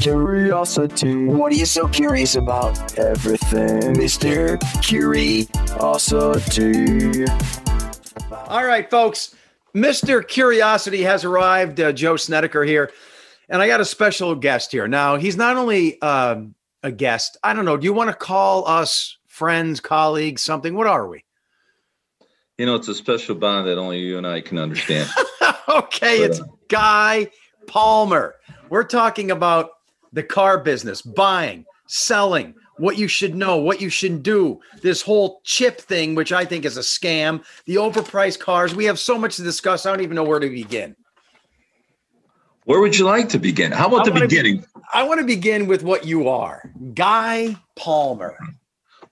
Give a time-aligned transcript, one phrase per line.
[0.00, 1.26] Curiosity.
[1.26, 2.96] What are you so curious about?
[2.98, 4.58] Everything, Mr.
[4.82, 5.48] Curiosity.
[8.48, 9.34] All right, folks.
[9.74, 10.26] Mr.
[10.26, 11.80] Curiosity has arrived.
[11.80, 12.92] Uh, Joe Snedeker here.
[13.48, 14.86] And I got a special guest here.
[14.86, 18.68] Now, he's not only um, a guest, I don't know, do you want to call
[18.68, 20.74] us friends, colleagues, something?
[20.74, 21.24] What are we?
[22.56, 25.08] You know, it's a special bond that only you and I can understand.
[25.68, 27.30] okay, But, it's uh, Guy
[27.66, 28.34] Palmer.
[28.68, 29.70] We're talking about
[30.12, 35.40] the car business, buying, selling, what you should know, what you should do, this whole
[35.44, 38.74] chip thing, which I think is a scam, the overpriced cars.
[38.74, 39.84] We have so much to discuss.
[39.84, 40.94] I don't even know where to begin.
[42.64, 43.72] Where would you like to begin?
[43.72, 44.64] How about I the wanna be- beginning?
[44.92, 48.36] I want to begin with what you are, Guy Palmer.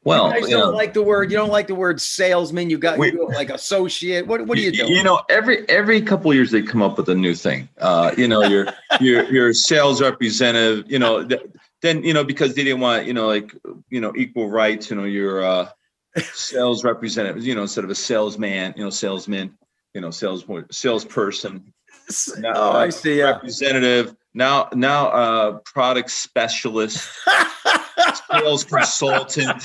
[0.06, 1.30] Well, you guys you don't know, like the word.
[1.33, 2.70] You don't like the word salesman.
[2.70, 4.27] You got We- you like associate.
[4.27, 4.87] What what do you do?
[4.87, 7.69] You know, every every couple of years they come up with a new thing.
[7.79, 8.69] Uh, you know, your
[9.01, 10.91] your your sales representative.
[10.91, 11.42] You know, th-
[11.82, 13.52] then you know because they didn't want you know like
[13.91, 14.90] you know equal rights.
[14.90, 15.68] You know, your uh,
[16.18, 17.45] sales representative.
[17.45, 18.74] You know, instead of a salesman.
[18.76, 19.59] You know, salesman.
[19.93, 21.73] You know, sales salesperson.
[22.38, 23.18] Now, oh, I see.
[23.18, 23.30] Yeah.
[23.32, 27.09] representative now now uh product specialist
[28.30, 29.62] sales consultant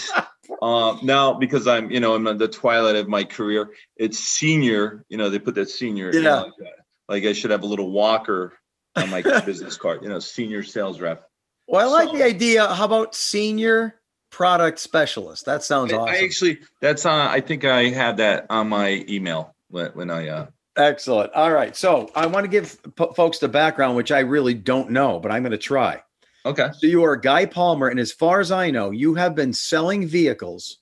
[0.61, 5.05] um now because i'm you know i'm at the twilight of my career it's senior
[5.09, 6.65] you know they put that senior you know, Yeah.
[6.67, 6.73] like,
[7.07, 8.53] like i should have a little walker
[8.95, 11.23] on my business card you know senior sales rep
[11.67, 12.67] Well, I like the idea.
[12.67, 15.45] How about senior product specialist?
[15.45, 16.15] That sounds I, awesome.
[16.15, 20.27] I actually that's on i think i had that on my email when, when i
[20.27, 21.33] uh Excellent.
[21.33, 21.75] All right.
[21.75, 22.79] So I want to give
[23.13, 26.01] folks the background, which I really don't know, but I'm going to try.
[26.45, 29.53] Okay So you are Guy Palmer, and as far as I know, you have been
[29.53, 30.77] selling vehicles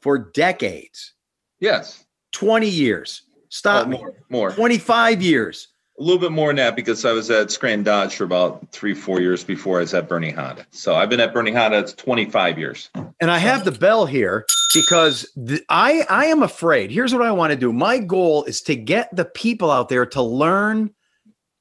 [0.00, 1.14] for decades,
[1.60, 3.22] yes 20 years.
[3.50, 3.96] Stop Oh, me.
[3.98, 5.68] more more 25 years.
[5.98, 8.94] A little bit more than that because I was at Scranton Dodge for about three,
[8.94, 10.64] four years before I was at Bernie Honda.
[10.70, 11.78] So I've been at Bernie Honda.
[11.78, 12.88] It's 25 years.
[13.20, 15.26] And I have the bell here because
[15.70, 16.90] I I am afraid.
[16.92, 17.72] Here's what I want to do.
[17.72, 20.90] My goal is to get the people out there to learn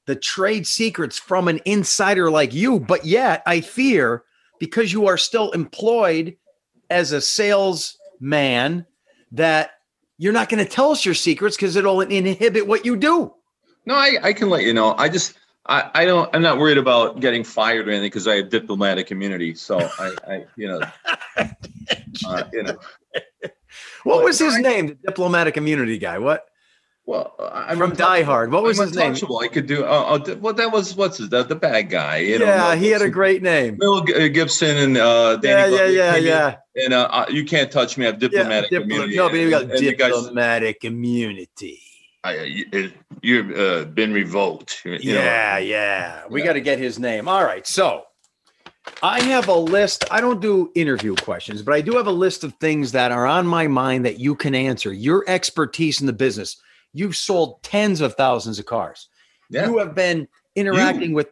[0.07, 2.79] the trade secrets from an insider like you.
[2.79, 4.23] But yet, I fear
[4.59, 6.35] because you are still employed
[6.89, 8.85] as a salesman
[9.33, 9.71] that
[10.17, 13.33] you're not going to tell us your secrets because it'll inhibit what you do.
[13.85, 14.95] No, I, I can let you know.
[14.97, 15.37] I just,
[15.67, 19.11] I, I don't, I'm not worried about getting fired or anything because I have diplomatic
[19.11, 19.53] immunity.
[19.53, 20.81] So I, I you know,
[21.37, 22.77] uh, you know,
[24.03, 24.87] What was his name?
[24.87, 26.17] The diplomatic immunity guy.
[26.17, 26.45] What?
[27.07, 28.51] Well, I'm From Die Hard.
[28.51, 29.15] What was I'm his name?
[29.41, 32.37] I could do, uh, uh, well, that was, what's his, the, the bad guy, you
[32.37, 32.45] know.
[32.45, 33.79] yeah, he had a great name.
[34.05, 36.55] G- uh, Gibson and uh, Danny yeah, Glover yeah, in, yeah.
[36.75, 38.05] And uh, uh, you can't touch me.
[38.05, 39.15] I have diplomatic diplo- immunity.
[39.15, 41.81] No, but you got And- the guys- diplomatic immunity.
[42.25, 42.91] I, you,
[43.21, 44.81] you've uh, been revoked.
[44.83, 45.21] you know.
[45.21, 46.23] Yeah, yeah.
[46.29, 46.47] We Yeah.
[46.47, 47.29] got to get his name.
[47.29, 47.65] All right.
[47.65, 48.03] So
[49.01, 50.03] I have a list.
[50.11, 53.25] I don't do interview questions, but I do have a list of things that are
[53.25, 54.91] on my mind that you can answer.
[54.91, 56.57] Your expertise in the business.
[56.97, 59.07] You've sold tens of thousands of cars.
[59.49, 59.67] Yeah.
[59.69, 61.27] You have been interacting with,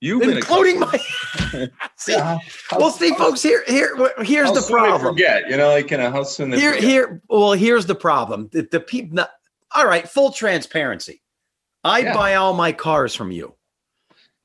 [0.00, 0.96] You've been a including my.
[1.96, 2.38] see, Yeah,
[2.70, 3.40] how- well, see, folks.
[3.42, 5.14] Here, here, here's how the soon problem.
[5.14, 6.88] Forget, you know, like you know, how soon they here forget.
[6.88, 9.24] here well here's the problem the, the people
[9.76, 11.22] all right full transparency
[11.84, 12.14] i Yeah.
[12.14, 13.54] buy all my cars from you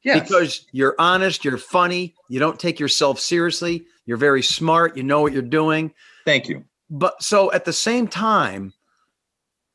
[0.04, 0.22] Yes.
[0.22, 5.22] because you're honest you're funny you don't take yourself seriously you're very smart you know
[5.22, 5.92] what you're doing
[6.24, 6.64] Thank you.
[6.90, 8.74] but so at the same time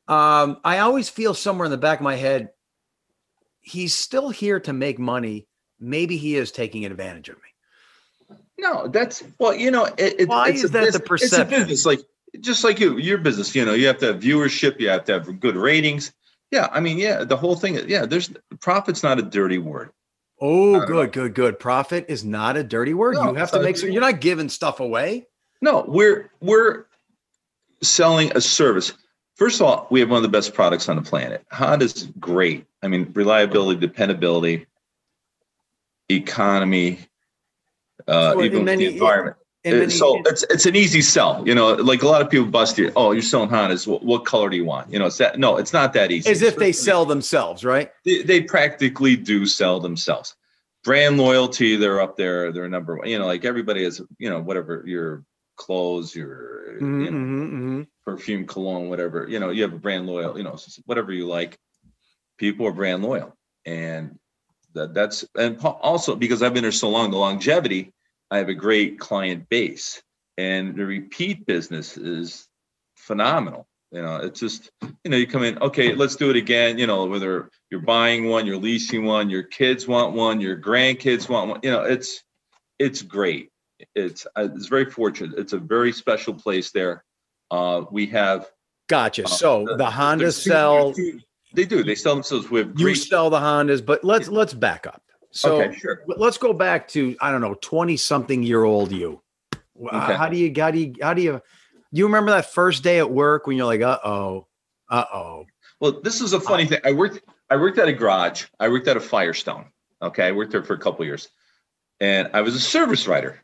[0.07, 2.49] um i always feel somewhere in the back of my head
[3.61, 5.47] he's still here to make money
[5.79, 10.49] maybe he is taking advantage of me No, that's well, you know, it, it, Why
[10.49, 11.99] it's is a that the bus- It's a business, like
[12.39, 13.53] just like you, your business.
[13.55, 16.13] You know, you have to have viewership, you have to have good ratings.
[16.51, 17.77] Yeah, I mean, yeah, the whole thing.
[17.89, 19.89] Yeah, there's profit's not a dirty word.
[20.39, 23.59] oh don't good good good profit is not a dirty word No, you have to
[23.61, 25.27] make sure you're not giving stuff away
[25.61, 26.85] No, we're we're
[27.81, 28.93] selling a service.
[29.43, 31.45] First of all, we have one of the best products on the planet.
[31.51, 32.65] Honda's great.
[32.81, 34.67] I mean, reliability, dependability,
[36.07, 36.99] economy,
[38.07, 39.35] uh, So even many- the environment.
[39.91, 41.43] So it's it's an easy sell.
[41.45, 42.93] You know, like a lot of people bust you.
[42.95, 43.85] Oh, you're selling Hondas.
[43.85, 44.89] What, what color do you want?
[44.93, 45.37] You know, it's that.
[45.37, 46.29] No, it's not that easy.
[46.29, 47.91] as if they sell themselves, right?
[48.05, 50.37] They, they practically do sell themselves.
[50.85, 52.53] Brand loyalty, they're up there.
[52.53, 53.09] They're number one.
[53.09, 54.01] You know, like everybody is.
[54.19, 55.25] You know, whatever your
[55.55, 59.27] clothes, your you know, Mm-hmm, perfume, cologne, whatever.
[59.27, 60.37] You know, you have a brand loyal.
[60.37, 61.57] You know, whatever you like.
[62.37, 63.35] People are brand loyal,
[63.65, 64.17] and
[64.73, 67.93] that that's and also because I've been there so long, the longevity.
[68.31, 70.01] I have a great client base,
[70.37, 72.47] and the repeat business is
[72.95, 73.67] phenomenal.
[73.91, 75.59] You know, it's just you know you come in.
[75.59, 76.79] Okay, let's do it again.
[76.79, 81.29] You know, whether you're buying one, you're leasing one, your kids want one, your grandkids
[81.29, 81.59] want one.
[81.61, 82.23] You know, it's
[82.79, 83.49] it's great.
[83.95, 85.37] It's uh, it's very fortunate.
[85.37, 87.03] It's a very special place there.
[87.51, 88.49] Uh, we have
[88.87, 89.25] Gotcha.
[89.25, 90.93] uh, So the Honda there's sell,
[91.53, 91.83] They do.
[91.83, 95.01] They sell themselves with you sell the Hondas, but let's let's back up.
[95.31, 96.03] So okay, sure.
[96.07, 99.21] let's go back to I don't know, 20 something year old you.
[99.81, 100.13] Okay.
[100.15, 101.41] How do you how do you how do you
[101.93, 104.47] do you remember that first day at work when you're like, uh oh,
[104.89, 105.45] uh oh.
[105.79, 106.79] Well, this is a funny thing.
[106.83, 107.21] I worked.
[107.49, 108.45] I worked at a garage.
[108.59, 109.65] I worked at a Firestone.
[110.01, 111.29] Okay, I worked there for a couple years,
[111.99, 113.42] and I was a service writer,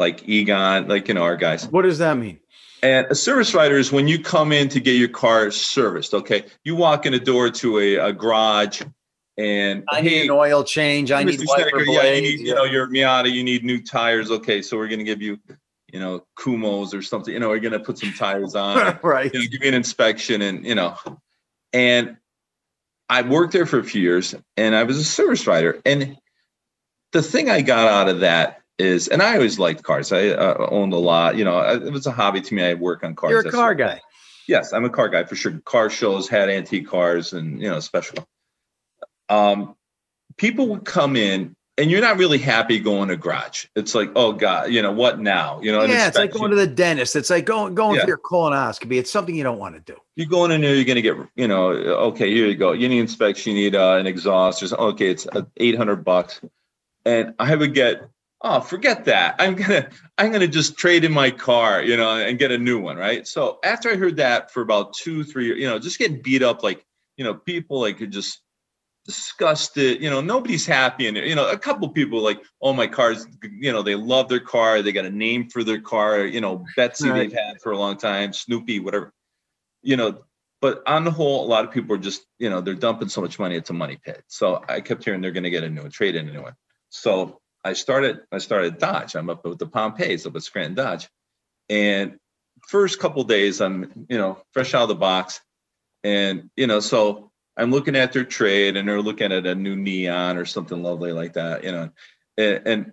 [0.00, 1.68] like Egon, like you know our guys.
[1.68, 2.40] What does that mean?
[2.82, 6.14] And a service writer is when you come in to get your car serviced.
[6.14, 8.82] Okay, you walk in the door to a, a garage,
[9.38, 11.12] and I need an oil change.
[11.12, 12.22] I need wiper Snedeker, yeah, you blades.
[12.22, 14.30] need, you know, your Miata, you need new tires.
[14.30, 15.38] Okay, so we're gonna give you,
[15.92, 17.32] you know, Kumhos or something.
[17.32, 18.98] You know, we're gonna put some tires on.
[19.02, 19.32] right.
[19.32, 20.96] you know, give you an inspection and you know
[21.72, 22.16] and
[23.08, 26.16] i worked there for a few years and i was a service writer and
[27.12, 30.66] the thing i got out of that is and i always liked cars i uh,
[30.70, 33.14] owned a lot you know I- it was a hobby to me i work on
[33.14, 34.00] cars You're a car guy.
[34.48, 37.80] yes i'm a car guy for sure car shows had antique cars and you know
[37.80, 38.18] special
[39.28, 39.74] um
[40.36, 44.32] people would come in and you're not really happy going to garage it's like oh
[44.32, 47.16] god you know what now you know Yeah, it's like going to the dentist.
[47.16, 48.02] It's like going going Yeah.
[48.02, 48.98] for your colonoscopy.
[48.98, 49.96] It's something you don't want to do.
[50.16, 51.70] you go in there, you're going to get, you know,
[52.10, 52.72] okay, here you go.
[52.72, 54.86] You need inspection, you need uh, an exhaust or something.
[54.88, 56.40] Okay, it's uh, 800 bucks.
[57.06, 58.02] And I would get,
[58.42, 59.36] oh, forget that.
[59.38, 62.58] I'm going to, I'm to just trade in my car, you know, and get a
[62.58, 62.96] new one.
[62.96, 63.26] Right.
[63.26, 66.62] So after I heard that for about two, three, you know, just getting beat up,
[66.62, 66.84] like,
[67.16, 68.40] you know, people like just
[69.06, 71.06] disgusted, you know, nobody's happy.
[71.06, 74.40] And, you know, a couple people like, oh, my car's, you know, they love their
[74.40, 74.82] car.
[74.82, 77.28] They got a name for their car, you know, Betsy Right.
[77.28, 79.12] they've had for a long time, Snoopy, whatever
[79.82, 80.18] you know,
[80.60, 83.20] but on the whole, a lot of people are just, you know, they're dumping so
[83.20, 84.22] much money, it's a money pit.
[84.28, 86.42] So I kept hearing they're going to get a new one, trade in a new
[86.42, 86.54] one.
[86.90, 89.14] So I started, I started Dodge.
[89.14, 91.08] I'm up with the Pompeys up at Scranton Dodge.
[91.68, 92.18] And
[92.68, 95.40] first couple days, I'm, you know, fresh out of the box.
[96.02, 99.76] And, you know, so I'm looking at their trade and they're looking at a new
[99.76, 101.90] neon or something lovely like that, you know,
[102.38, 102.92] and, and,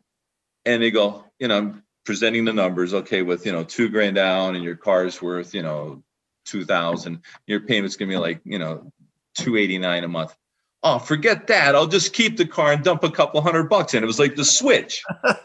[0.65, 4.15] and they go, you know, I'm presenting the numbers, okay, with, you know, two grand
[4.15, 6.03] down and your car's worth, you know,
[6.45, 8.91] two thousand, your payment's gonna be like, you know,
[9.35, 10.35] two eighty-nine a month.
[10.83, 11.75] Oh, forget that.
[11.75, 14.03] I'll just keep the car and dump a couple hundred bucks in.
[14.03, 15.03] It was like the switch.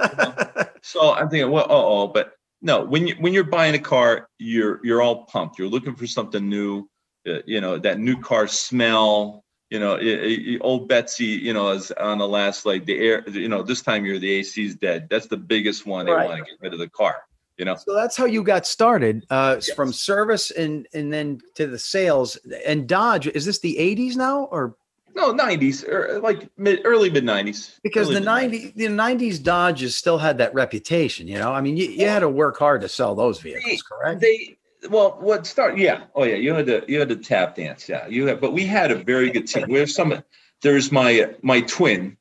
[0.85, 4.81] So I'm thinking, well, oh, but no, when you when you're buying a car, you're
[4.83, 5.57] you're all pumped.
[5.57, 6.89] You're looking for something new,
[7.25, 9.45] uh, you know, that new car smell.
[9.71, 13.23] You know, i- i- old Betsy, you know, is on the last like the air.
[13.31, 15.07] You know, this time year the AC's dead.
[15.09, 16.05] That's the biggest one.
[16.07, 16.27] They Right.
[16.29, 17.23] want to get rid of the car.
[17.59, 19.71] You know, So that's how you got started, uh, Yes.
[19.77, 22.35] from service and and then to the sales.
[22.67, 24.75] And Dodge is this the '80s now, or
[25.15, 27.79] no, '90s or er, like mid early mid '90s.
[27.83, 28.73] because the mid-nineties.
[28.75, 31.29] the '90s Dodges still had that reputation.
[31.29, 34.21] You know, I mean, you, you had to work hard to sell those vehicles, correct?
[34.21, 34.57] They
[34.91, 35.79] well, what start?
[35.79, 37.89] Yeah, oh yeah, you had to you had to tap dance.
[37.89, 39.67] Yeah, you had, but we had a very good team.
[39.69, 40.23] We have some.
[40.63, 42.17] There's my my twin,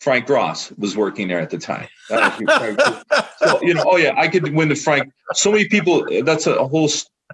[0.00, 1.88] Frank Ross, was working there at the time.
[2.10, 2.76] I don't know if
[3.10, 5.12] you- so, you know, oh yeah, I could win the Frank.
[5.34, 6.06] So many people.
[6.24, 6.88] That's a whole.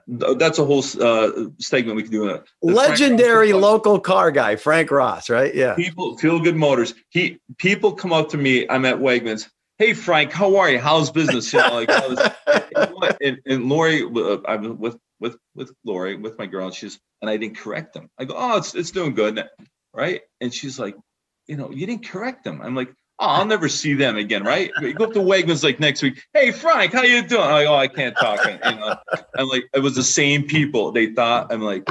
[0.07, 2.31] That's a whole uh, segment we could do.
[2.31, 5.55] uh, Legendary local car guy, Frank Ross, right?
[5.55, 5.75] Yeah.
[5.75, 9.49] people feel good motors he people come up to me i'm at wegmans
[9.79, 11.91] hey frank how are you how's business you know like
[13.21, 17.31] and, and lori uh, i'm with with with lori with my girl and she's and
[17.31, 19.45] i didn't correct them i go oh it's, it's doing good
[19.95, 20.97] right and she's like
[21.47, 24.71] you know you didn't correct them i'm like oh i'll never see them again right
[24.81, 27.67] you go up to wegmans like next week hey frank how you doing i'm like
[27.69, 28.97] oh i can't talk and, you know
[29.37, 31.89] i'm like it was the same people they thought i'm like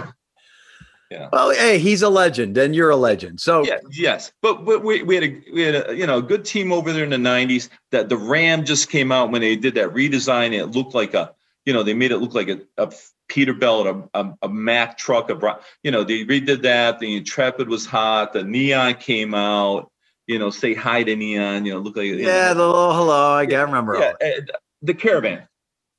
[1.10, 1.28] yeah.
[1.34, 3.42] Well, hey, he's a legend, and you're a legend.
[3.42, 6.22] So yeah, yes, but we, we, we had a we had a you know a
[6.22, 7.70] good team over there in the '90s.
[7.90, 10.54] That the Ram just came out when they did that redesign.
[10.54, 11.34] It looked like a
[11.66, 12.94] you know they made it look like a, a
[13.28, 15.32] Peterbilt, a, a, a Mack truck.
[15.32, 17.00] A you know they redid that.
[17.00, 18.34] The Intrepid was hot.
[18.34, 19.92] The Neon came out.
[20.30, 21.66] You know, say hi to Neon.
[21.66, 23.34] You know, look like yeah, know, the little hello.
[23.36, 23.98] I can't remember.
[23.98, 24.42] yeah, uh,
[24.84, 25.48] the Caravan.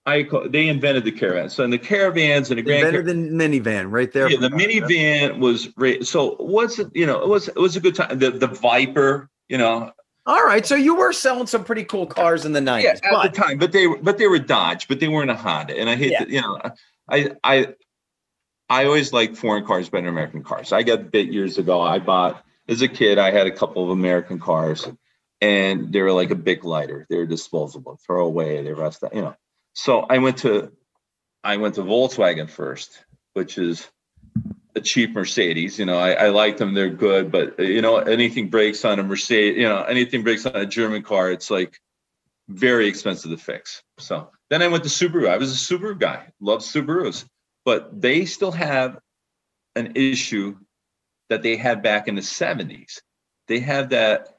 [0.07, 1.51] I call, they invented the Caravan.
[1.51, 4.31] So in the Caravans and the Grand Better than minivan, right there.
[4.31, 6.07] yeah, the minivan was great.
[6.07, 6.87] So what's it?
[6.95, 8.21] You know, it was it was a good time.
[8.21, 9.91] The the Viper, you know,
[10.27, 13.01] All right, so you were selling some pretty cool cars in the '90s, yeah, at
[13.11, 15.77] but the time, but they were but they were Dodge, but they weren't a Honda.
[15.77, 16.21] And I hate Yeah.
[16.21, 16.61] that, you know,
[17.11, 17.75] I I
[18.71, 20.73] I always like foreign cars better than American cars.
[20.73, 21.81] I got bit years ago.
[21.81, 23.19] I bought as a kid.
[23.19, 24.89] I had a couple of American cars,
[25.41, 27.07] and they were like a big lighter.
[27.11, 28.63] They were disposable, throw away.
[28.63, 29.35] They rust, you know.
[29.75, 30.73] So I went to
[31.43, 33.89] I went to Volkswagen first, which is
[34.77, 35.79] a cheap Mercedes.
[35.79, 37.31] You know, I, I like them; they're good.
[37.31, 41.03] But you know, anything breaks on a Mercedes, you know, anything breaks on a German
[41.03, 41.79] car, it's like
[42.49, 43.83] very expensive to fix.
[43.99, 45.29] So then I went to Subaru.
[45.29, 47.25] I was a Subaru guy, loved Subarus,
[47.65, 48.99] but they still have
[49.77, 50.57] an issue
[51.31, 53.01] that they had back in the 70s.
[53.49, 54.37] They have that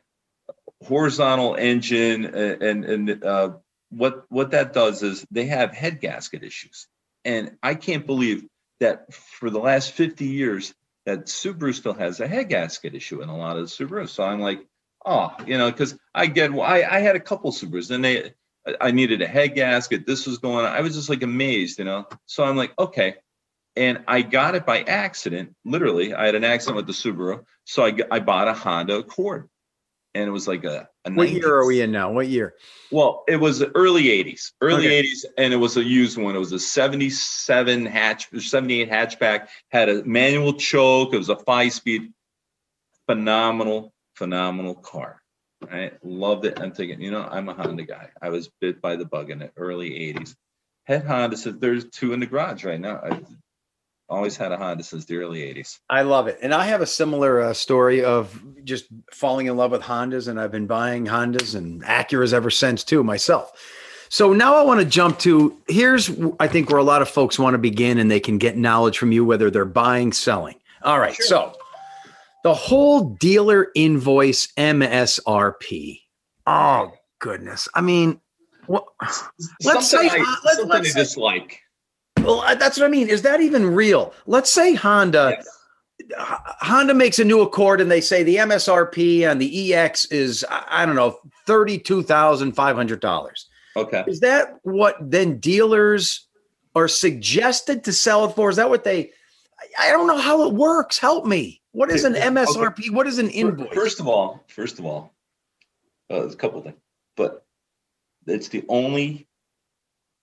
[0.84, 3.52] horizontal engine and and, and uh,
[3.90, 6.88] what what that does is they have head gasket issues.
[7.26, 8.46] And I can't believe
[8.80, 10.74] that for the last 50 years
[11.06, 14.10] that Subaru still has a head gasket issue in a lot of Subarus.
[14.10, 14.66] So I'm like,
[15.06, 18.34] oh, you know, because I get I, I had a couple Subarus and they
[18.80, 20.06] I needed a head gasket.
[20.06, 20.72] This was going on.
[20.72, 22.08] I was just like amazed, you know.
[22.26, 23.16] So I'm like, okay.
[23.76, 25.56] And I got it by accident.
[25.64, 27.44] Literally, I had an accident with the Subaru.
[27.64, 29.48] So I, I bought a Honda Accord.
[30.14, 31.34] And it was like a, a What 90s.
[31.36, 32.12] year are we in now?
[32.12, 32.56] What year?
[32.92, 35.04] Well, it was the early 80s, early Okay.
[35.04, 36.36] 80s, and it was a used one.
[36.36, 41.14] It was a 77 hatch, 78 hatchback, had a manual choke.
[41.14, 42.12] It was a five speed,
[43.08, 45.22] phenomenal, phenomenal car.
[45.72, 46.60] I loved it.
[46.60, 48.10] I'm thinking, you know, I'm a Honda guy.
[48.22, 50.36] I was bit by the bug in the early 80s.
[50.86, 53.00] Head Honda since there's two in the garage right now.
[53.02, 53.22] I
[54.12, 55.80] always had a Honda since the early 80s.
[55.90, 56.38] I love it.
[56.42, 60.40] And I have a similar uh, story of just falling in love with Hondas, and
[60.40, 63.52] I've been buying Hondas and Acuras ever since, too, myself.
[64.10, 67.40] So now I want to jump to here's, I think, where a lot of folks
[67.40, 70.56] want to begin and they can get knowledge from you, whether they're buying, selling.
[70.84, 71.16] All right.
[71.16, 71.26] Sure.
[71.26, 71.54] So
[72.44, 76.02] the whole dealer invoice MSRP.
[76.46, 77.70] Oh, goodness.
[77.74, 78.20] I mean,
[78.66, 78.84] what?
[79.64, 81.61] Let's say- I, let's- something let's say- dislike.
[82.24, 83.10] Well, uh, that's what I mean.
[83.10, 84.14] Is that even real?
[84.28, 85.36] Let's say Honda.
[85.38, 85.48] Yes.
[86.18, 90.86] Honda makes a new Accord and they say the MSRP on the EX is I
[90.86, 93.48] don't know thirty two thousand five hundred dollars.
[93.76, 94.04] Okay.
[94.08, 96.28] Is that what then dealers
[96.76, 98.50] are suggested to sell it for?
[98.50, 99.12] Is that what they?
[99.80, 100.98] I- don't know how it works.
[100.98, 101.62] Help me.
[101.72, 102.28] What is an Okay.
[102.28, 102.92] MSRP?
[102.92, 103.74] What is an invoice?
[103.74, 105.14] First of all, first of all,
[106.10, 106.78] uh, there's a couple of things,
[107.16, 107.46] but
[108.28, 109.28] it's the only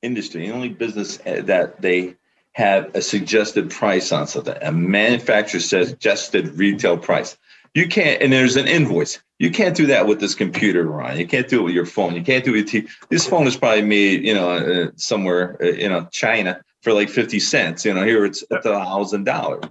[0.02, 2.16] industry, the only business uh, that they
[2.52, 4.56] have a suggested price on something.
[4.62, 7.36] A manufacturer says suggested retail price.
[7.74, 9.20] You can't, and there's an invoice.
[9.38, 11.18] You can't do that with this computer, Ryan.
[11.18, 12.16] You can't do it with your phone.
[12.16, 12.88] You can't do it with your T.
[13.10, 17.08] This phone is probably made, you know, uh, somewhere, uh, you know, China for like
[17.08, 17.84] 50 cents.
[17.84, 19.64] You know, here it's a thousand dollars.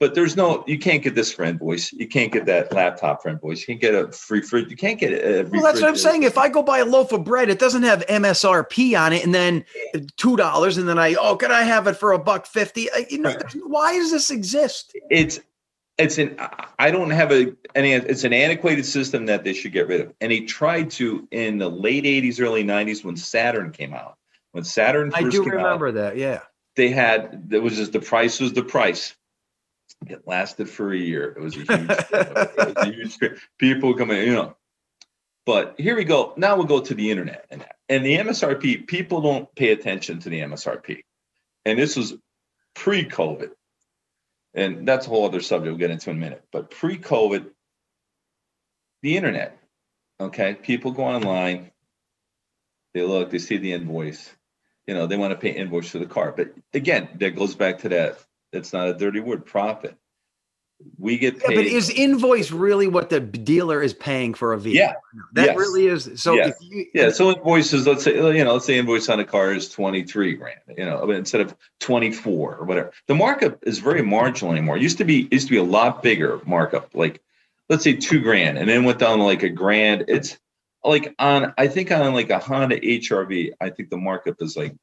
[0.00, 1.92] But there's no, you can't get this for invoice.
[1.92, 3.60] You can't get that laptop for invoice.
[3.60, 4.68] You can't get a free fridge.
[4.68, 5.48] You can't get a.
[5.48, 6.24] Well, that's what I'm saying.
[6.24, 9.32] If I go buy a loaf of bread, it doesn't have MSRP on it, and
[9.32, 9.64] then
[10.16, 12.88] two dollars, and then I oh, can I have it for a buck fifty?
[13.08, 13.36] You know,
[13.66, 14.92] why does this exist?
[15.10, 15.40] it's
[15.98, 16.36] it's an
[16.78, 20.12] I don't have a any it's an antiquated system that they should get rid of.
[20.20, 24.16] And he tried to in the late 80s, early 90s when Saturn came out.
[24.52, 26.16] When Saturn first I do came remember out, that.
[26.16, 26.40] Yeah.
[26.76, 29.14] they had there was just the price was the price.
[30.10, 31.34] It lasted for a year.
[31.36, 33.18] It was a huge, was a huge
[33.58, 34.56] people coming, you know.
[35.46, 36.32] But here we go.
[36.36, 38.86] Now we'll go to the internet and and the MSRP.
[38.86, 41.02] People don't pay attention to the MSRP,
[41.64, 42.14] and this was
[42.74, 43.50] pre-COVID,
[44.54, 46.44] and that's a whole other subject we'll get into in a minute.
[46.50, 47.50] But pre-COVID,
[49.02, 49.58] the internet,
[50.18, 51.70] okay, people go online,
[52.94, 54.30] they look, they see the invoice,
[54.86, 56.32] you know, they want to pay invoice for the car.
[56.36, 58.18] But again, that goes back to that.
[58.54, 59.96] It's not a dirty word, profit.
[60.98, 64.80] We get Yeah, but is invoice really what the dealer is paying for a vehicle?
[64.80, 64.94] Yeah.
[65.32, 65.56] That Yes.
[65.56, 66.10] really is.
[66.16, 66.48] So Yeah.
[66.48, 69.52] if you, Yeah, so invoices, let's say, you know, let's say invoice on a car
[69.52, 72.92] is 23 grand, you know, instead of 24 or whatever.
[73.06, 74.76] The markup is very marginal anymore.
[74.76, 77.22] It used to be used to be a lot bigger markup, like
[77.68, 80.04] let's say two grand, and then went down to like a grand.
[80.08, 80.38] It's
[80.82, 84.74] like on I think on like a Honda HRV, I think the markup is like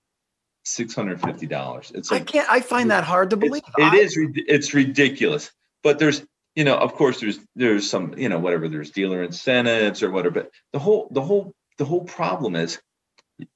[0.65, 1.96] $650.
[1.96, 2.51] It's like, I can't.
[2.51, 3.63] I find that hard to believe.
[3.77, 5.51] it's, it is it's ridiculous
[5.84, 6.25] but there's
[6.56, 10.41] you know of course there's there's some you know whatever there's dealer incentives or whatever
[10.41, 12.80] but the whole the whole the whole problem is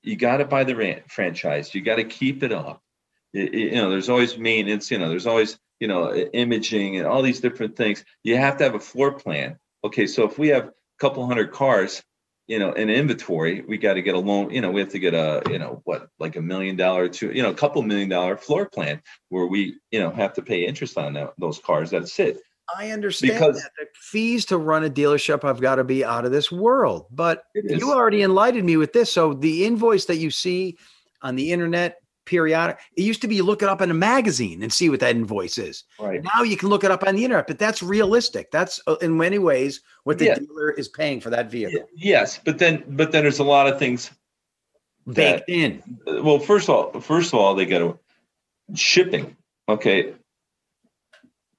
[0.02, 2.82] you got to buy the ran- franchise you got to keep it up
[3.34, 7.42] you know there's always maintenance you know there's always you know imaging and all these
[7.42, 10.74] different things you have to have a floor plan okay so if we have a
[11.00, 12.02] couple hundred cars
[12.48, 15.00] you know in inventory we got to get a loan you know we have to
[15.00, 18.10] get a you know what like a million dollar to you know a couple million
[18.10, 21.90] dollar floor plan where we you know have to pay interest on that, those cars
[21.90, 22.40] that's it
[22.75, 26.25] I understand Because- that the fees to run a dealership have got to be out
[26.25, 27.06] of this world.
[27.12, 29.14] But you already enlightened me with this.
[29.14, 30.78] So the invoice that you see
[31.22, 34.62] on the internet periodic, it used to be you look it up in a magazine
[34.63, 35.84] and see what that invoice is.
[36.00, 38.51] right Now you can look it up on the internet, but that's realistic.
[38.51, 40.36] That's uh, in many ways what the Yeah.
[40.39, 41.88] dealer is paying for that vehicle.
[41.96, 44.12] yes but then but then there's a lot of things
[45.12, 45.84] Baked in.
[46.05, 48.00] well first of all first of all they got to
[48.75, 49.36] shipping
[49.70, 50.13] Okay.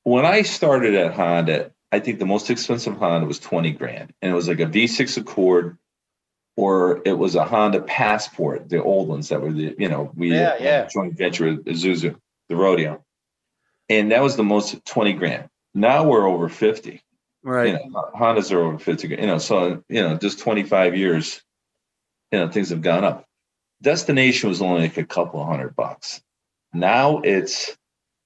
[0.04, 4.12] When I started at Honda, I think the most expensive Honda was 20 grand.
[4.23, 5.76] And it was like a V6 Accord
[6.57, 10.33] or it was a Honda Passport, the old ones that were the, you know, we
[10.33, 10.89] Yeah, yeah.
[10.93, 12.17] joint venture with Zuzu,
[12.49, 13.05] the rodeo.
[13.89, 15.49] And that was the most 20 grand.
[15.75, 17.03] Now we're over 50.
[17.43, 17.69] Right.
[17.69, 21.43] You know, Hondas are over 50, you know, so, you know, just 25 years,
[22.33, 23.25] you know, things have gone up.
[23.83, 26.23] Destination was only like a couple of hundred bucks.
[26.73, 27.77] Now it's,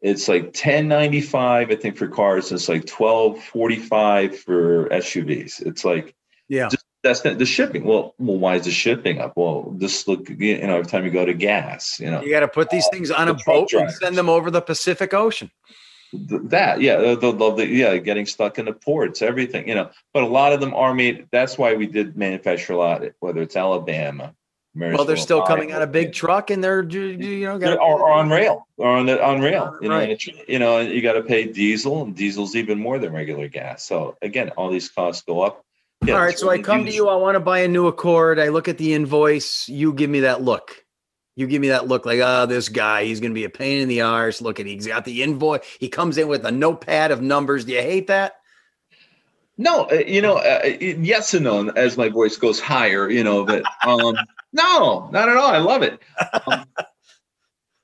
[0.00, 2.52] it's like 1095, I think, for cars.
[2.52, 5.60] It's like 1245 for SUVs.
[5.66, 6.14] It's like,
[6.48, 6.68] Yeah.
[7.02, 7.84] That's the, shipping.
[7.84, 9.32] Well, well, why is the shipping up?
[9.36, 12.40] Well, just look, you know, every time you go to gas, you know, You got
[12.40, 15.14] to put these things on a the truck boat and send them over the Pacific
[15.14, 15.50] Ocean.
[16.12, 19.90] th- that, yeah, the, the, the, yeah, getting stuck in the ports, everything, you know,
[20.12, 21.26] but a lot of them are made.
[21.30, 24.34] That's why we did manufacture a lot, whether it's Alabama.
[24.72, 28.02] Well, they're still coming Iowa, out of big truck and they're you know got or,
[28.02, 30.24] or on rail or on the on rail you know Right.
[30.48, 34.16] you know you got to pay diesel and diesel's even more than regular gas so
[34.22, 35.64] again all these costs go up
[36.06, 37.08] Yeah, All right, so I come to you.
[37.08, 38.38] I want to buy a new Accord.
[38.38, 39.68] I look at the invoice.
[39.68, 40.84] You give me that look.
[41.36, 43.82] You give me that look like, oh, this guy, he's going to be a pain
[43.82, 44.40] in the arse.
[44.40, 45.60] Look at, he's got the invoice.
[45.78, 47.66] He comes in with a notepad of numbers.
[47.66, 48.36] Do you hate that?
[49.58, 51.68] No, uh, you know, uh, yes and no.
[51.68, 54.16] As my voice goes higher, you know, but um,
[54.54, 55.50] no, not at all.
[55.50, 56.00] I love it
[56.46, 56.64] um,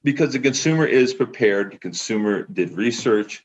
[0.02, 1.73] because the consumer is prepared.
[1.73, 3.44] The consumer did research.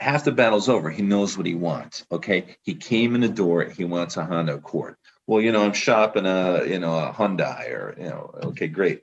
[0.00, 0.90] Half the battle's over.
[0.90, 2.06] He knows what he wants.
[2.10, 3.64] Okay, he came in the door.
[3.64, 4.96] He wants a Honda Accord.
[5.26, 9.02] Well, you know, I'm shopping a, you know, a Hyundai or, you know, okay, great.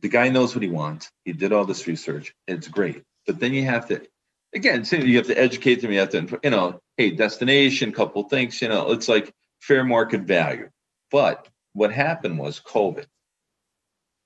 [0.00, 1.10] The guy knows what he wants.
[1.24, 2.34] He did all this research.
[2.46, 3.02] It's great.
[3.26, 4.06] But then you have to,
[4.54, 5.90] again, you have to educate them.
[5.90, 10.22] You have to, you know, hey, destination, couple things, you know, it's like fair market
[10.22, 10.68] value.
[11.10, 13.06] But what happened was COVID.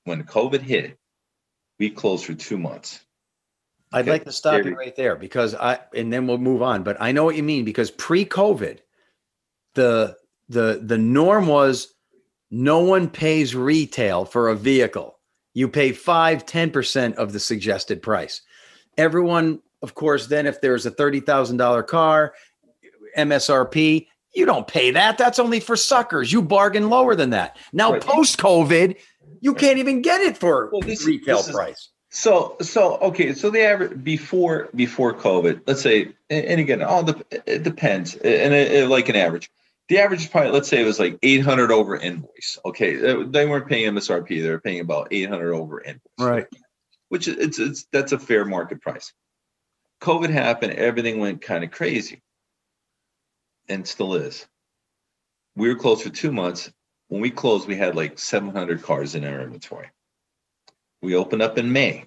[0.04, 0.98] When COVID hit,
[1.78, 3.00] we closed for two months.
[3.92, 6.82] I'd Okay, like to stop you right there because I, and then we'll move on.
[6.84, 8.78] But I know what you mean because pre-COVID,
[9.74, 10.16] the
[10.48, 11.94] the the norm was
[12.50, 15.18] no one pays retail for a vehicle.
[15.54, 18.42] You pay five, 10% of the suggested price.
[18.96, 22.34] Everyone, of course, then if there's a $30,000 car,
[23.16, 25.18] MSRP, you don't pay that.
[25.18, 26.32] That's only for suckers.
[26.32, 27.56] You bargain lower than that.
[27.72, 28.02] Now, Right.
[28.02, 28.96] post COVID,
[29.40, 31.89] you can't even get it for Well, this- retail this is- price.
[32.12, 37.24] So, so okay, so the average before before COVID, let's say, and again, all the
[37.46, 39.48] it depends, and it, it- like an average,
[39.88, 42.58] the average is probably let's say it was like eight hundred over invoice.
[42.64, 46.00] Okay, they weren't paying MSRP; they were paying about eight hundred over invoice.
[46.18, 46.46] Right.
[47.10, 49.12] which it's, it's that's a fair market price.
[50.00, 52.22] COVID happened, everything went kind of crazy,
[53.68, 54.46] and still is.
[55.54, 56.72] We were closed for two months.
[57.08, 59.90] When we closed, we had like 700 cars in our inventory.
[61.02, 62.04] We opened up in May,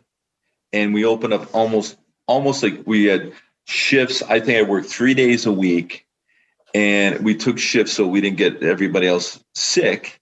[0.72, 3.34] and we opened up almost almost like we had
[3.66, 4.22] shifts.
[4.24, 6.06] I think I worked three days a week,
[6.74, 10.20] and we took shifts so we didn't get everybody else sick.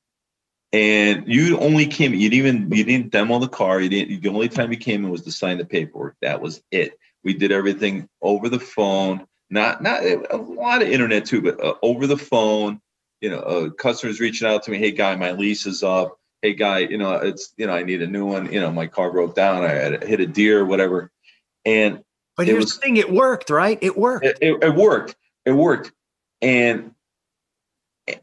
[0.73, 3.81] And you only came you didn't even you didn't demo the car.
[3.81, 6.15] You didn't the only time you came in was to sign the paperwork.
[6.21, 6.97] That was it.
[7.23, 9.27] We did everything over the phone.
[9.49, 12.79] Not not a lot of internet too but uh, over the phone.
[13.19, 16.53] You know uh, customers reaching out to me hey guy my lease is up hey
[16.53, 19.11] guy you know it's you know i need a new one you know my car
[19.11, 21.11] broke down i had hit a deer whatever
[21.65, 22.03] and
[22.35, 23.77] But here's was- the thing: it worked, right?
[23.81, 24.25] It worked.
[24.25, 25.91] it, it, it worked it worked
[26.41, 26.93] and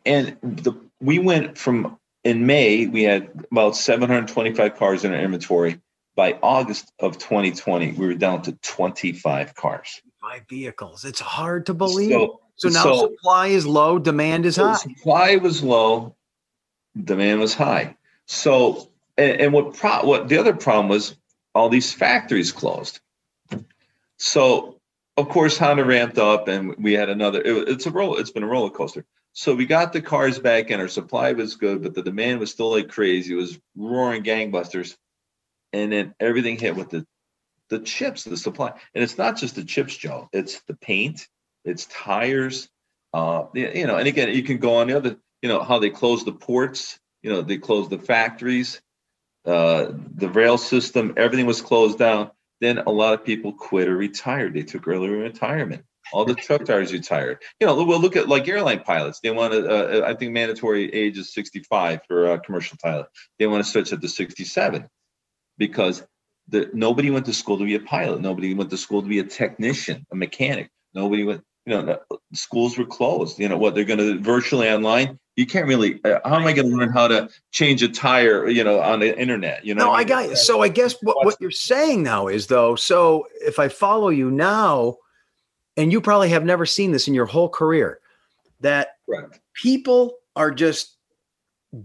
[0.04, 5.80] and the we went from in may we had about 725 cars in our inventory
[6.16, 11.04] by august of 2020 we were down to 25 cars Buy vehicles.
[11.04, 12.10] It's hard to believe.
[12.10, 14.74] So, so, now so- supply is low, demand is so high.
[14.74, 16.16] supply was low
[17.04, 17.94] demand was high
[18.28, 21.16] so and, and what pro what the other problem was
[21.54, 23.00] all these factories closed.
[24.18, 24.78] So
[25.16, 28.44] of course honda ramped up and we had another it, it's a roll it's been
[28.44, 29.04] a roller coaster.
[29.32, 32.50] So we got the cars back and our supply was good but the demand was
[32.50, 33.32] still like crazy.
[33.32, 34.96] It was roaring gangbusters.
[35.72, 37.06] And then everything hit with the
[37.70, 38.72] the chips the supply.
[38.94, 40.28] And it's not just the chips joe.
[40.32, 41.26] It's the paint
[41.64, 42.68] it's tires
[43.14, 45.90] uh you know and again you can go on the other you know how they
[45.90, 48.80] close the ports you know they closed the factories
[49.44, 52.30] uh the rail system everything was closed down.
[52.60, 54.52] Then a lot of people quit or retired.
[54.52, 55.84] They took early retirement.
[56.12, 57.38] All the truck drivers retired.
[57.60, 59.20] You know we'll look at like airline pilots.
[59.20, 63.06] They want to uh, i think mandatory age is 65 for commercial pilot.
[63.38, 64.88] They want to switch it to 67
[65.56, 66.04] because
[66.48, 68.20] the, nobody went to school to be a pilot.
[68.20, 70.70] Nobody went to school to be a technician a mechanic.
[70.94, 73.38] Nobody went you know no- schools were closed.
[73.38, 76.00] You know what they're going to virtually online you can't really.
[76.04, 78.48] Uh, how am I going to learn how to change a tire?
[78.48, 79.64] You know, on the internet.
[79.64, 79.86] You know.
[79.86, 80.34] No, I got you.
[80.34, 84.32] So I guess what, what you're saying now is though, so if I follow you
[84.32, 84.96] now,
[85.76, 88.00] and you probably have never seen this in your whole career,
[88.60, 89.38] that Correct.
[89.54, 90.96] people are just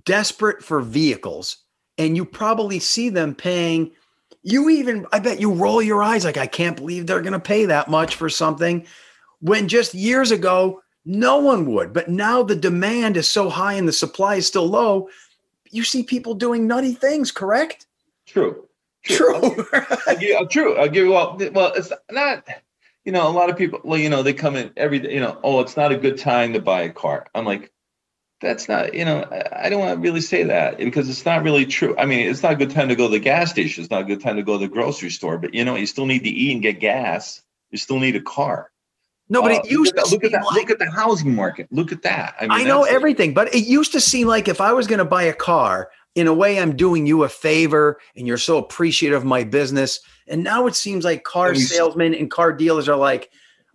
[0.04, 1.58] desperate for vehicles,
[2.00, 3.92] and you probably see them paying.
[4.42, 7.40] You even, I bet you roll your eyes like, I can't believe they're going to
[7.40, 8.86] pay that much for something
[9.42, 11.94] when just years ago, no one would.
[11.94, 15.10] But now the demand is so high and the supply is still low.
[15.70, 17.88] You see people doing nutty things, correct?
[18.26, 18.68] True.
[19.04, 19.36] True.
[20.08, 20.78] I'll give, uh, true.
[20.78, 21.38] I'll give you well.
[21.52, 22.48] Well, it's not.
[23.04, 23.82] You know, a lot of people.
[23.84, 25.00] Well, you know, they come in every.
[25.00, 27.28] day, You know, oh, it's not a good time to buy a car.
[27.36, 27.74] I'm like,
[28.40, 28.94] that's not.
[28.94, 31.98] You know, I, I don't want to really say that because it's not really true.
[31.98, 33.84] I mean, it's not a good time to go to the gas station.
[33.84, 35.38] It's not a good time to go to the grocery store.
[35.38, 37.42] But you know, you still need to eat and get gas.
[37.72, 38.72] You still need a car.
[39.34, 40.46] No, but it oh, used look to at, look at that.
[40.46, 41.68] like, Look at the housing market.
[41.72, 42.36] Look at that.
[42.40, 45.00] I, mean, I know everything, but it used to seem like if I was going
[45.00, 48.58] to buy a car, in a way, I'm doing you a favor, and you're so
[48.58, 50.00] appreciative of my business.
[50.28, 53.32] And now it seems like car And salesmen and car dealers are like,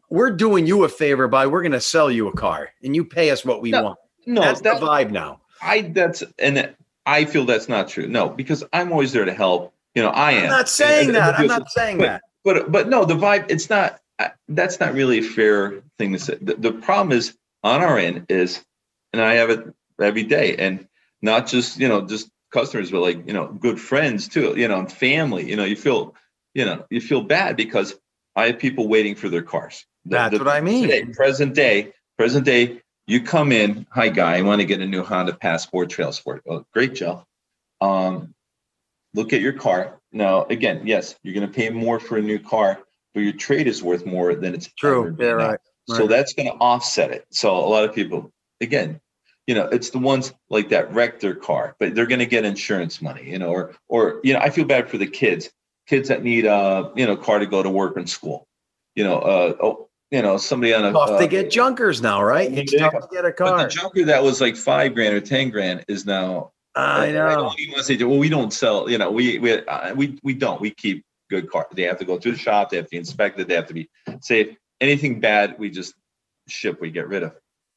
[0.09, 3.05] "We're doing you a favor by we're going to sell you a car, and you
[3.05, 5.41] pay us what we No, want." No, That's that, the vibe now.
[5.61, 6.73] I that's and
[7.07, 8.07] I feel that's not true.
[8.07, 9.75] No, because I'm always there to help.
[9.95, 10.45] You know, I am.
[10.45, 11.39] I'm not saying And- and that.
[11.41, 12.23] I'm not saying but- that.
[12.45, 13.47] But but no, the vibe.
[13.49, 13.99] It's not.
[14.19, 16.37] I- That's not really a fair thing to say.
[16.41, 18.65] The, the problem is on our end is,
[19.13, 19.67] and I have it
[20.01, 20.87] every day, and
[21.23, 24.55] not just you know just customers, but like you know good friends too.
[24.57, 25.49] You know, and family.
[25.49, 26.15] You know, you feel
[26.55, 27.95] you know you feel bad because
[28.37, 29.85] I have people waiting for their cars.
[30.05, 30.83] The- That's the- what I mean.
[30.89, 32.81] Today, present day, present day.
[33.07, 36.43] You come in, hi guy, I want to get a new Honda Passport Trail Sport.
[36.47, 37.25] Oh, great, Joe.
[37.81, 38.35] Um,
[39.15, 39.99] look at your car.
[40.13, 42.79] Now, again, yes, you're going to pay more for a new car,
[43.19, 45.17] but your trade is worth more than it's True.
[45.19, 45.35] Yeah, now.
[45.35, 45.59] right.
[45.89, 47.27] So that's going to offset it.
[47.31, 49.01] So a lot of people, again,
[49.49, 52.45] you know, it's the ones like that wrecked their car, but they're going to get
[52.45, 55.51] insurance money, you know, or or you know, I feel bad for the kids,
[55.89, 58.47] kids that need a you know car to go to work and school,
[58.95, 62.23] you know, uh, oh, you know, somebody on a Tough uh, to get junkers now,
[62.23, 62.53] right?
[62.53, 63.57] It's tough to get a car.
[63.57, 67.45] but the junker that was like five grand or ten grand is now I know.
[67.45, 68.05] What do you want to say?
[68.05, 68.89] Well, we don't sell.
[68.89, 70.61] You know, we we uh, we we don't.
[70.61, 71.67] We keep good car.
[71.73, 72.71] They have to go through the shop.
[72.71, 73.49] They have to be inspected.
[73.49, 73.89] They have to be
[74.21, 74.57] safe.
[74.81, 75.95] Anything bad, we just
[76.47, 76.81] ship.
[76.81, 77.35] We get rid of.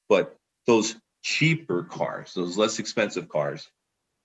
[0.09, 0.35] But
[0.67, 3.67] those cheaper cars, those less expensive cars,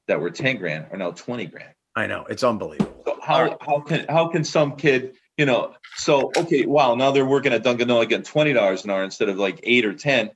[0.09, 1.73] that were ten grand, are now twenty grand.
[1.95, 2.27] I know.
[2.29, 3.03] It's unbelievable.
[3.05, 5.75] So how how can how can some kid you know?
[5.97, 9.29] So okay, wow, now they're working at Dunkin' Donuts getting twenty dollars an hour instead
[9.29, 10.31] of like eight or ten.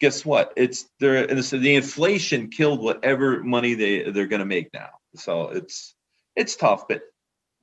[0.00, 0.52] Guess what?
[0.56, 1.16] It's there.
[1.16, 4.90] It's, the inflation killed whatever money they they're going to make now.
[5.14, 5.94] So it's
[6.34, 7.02] it's tough, but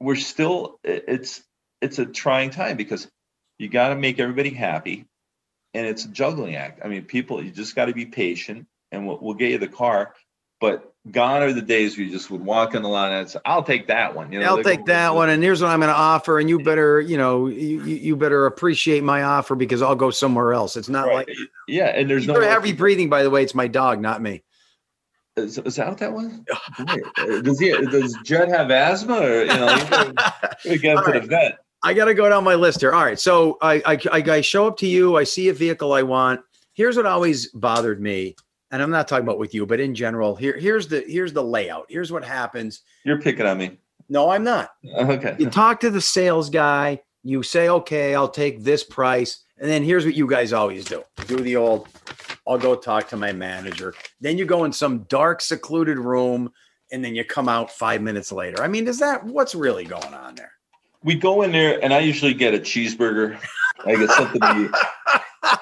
[0.04, 1.42] we're still it's
[1.82, 3.10] it's a trying time because
[3.58, 5.06] you got to make everybody happy,
[5.74, 6.82] and it's a juggling act.
[6.84, 9.68] I mean, people you just got to be patient, and we'll, we'll get you the
[9.68, 10.14] car.
[10.60, 13.40] But gone are the days where you just would walk in the line and say,
[13.46, 15.92] "I'll take that one." You know, I'll take that one, and here's what I'm going
[15.92, 19.96] to offer, and you better, you know, you, you better appreciate my offer because I'll
[19.96, 20.76] go somewhere else.
[20.78, 21.28] It's not Right.
[21.28, 21.38] like
[21.68, 23.10] yeah, and there's no heavy breathing.
[23.10, 24.44] By the way, it's my dog, not me.
[25.36, 26.32] Is, is that what that was?
[26.78, 27.72] Uh, Does he?
[27.72, 30.14] Does Judd have asthma, or you know,
[30.64, 31.58] you get to the vet?
[31.82, 32.94] I got to go down my list here.
[32.94, 35.18] All right, so I, I I I show up to you.
[35.18, 36.42] I see a vehicle I want.
[36.74, 38.36] Here's what always bothered me,
[38.72, 40.36] and I'm not talking about with you, but in general.
[40.36, 41.88] Here here's the here's the layout.
[41.90, 42.82] Here's what happens.
[43.04, 43.80] You're picking on me.
[44.10, 44.70] No, I'm not.
[44.96, 45.36] Okay.
[45.40, 47.02] You talk to the sales guy.
[47.24, 49.44] You say, okay, I'll take this price.
[49.58, 51.88] And then here's what you guys always do do the old,
[52.48, 53.94] I'll go talk to my manager.
[54.20, 56.52] Then you go in some dark, secluded room,
[56.92, 58.62] and then you come out five minutes later.
[58.62, 60.52] I mean, is that what's really going on there?
[61.04, 63.40] We go in there, and I usually get a cheeseburger.
[63.86, 64.72] I get something to eat.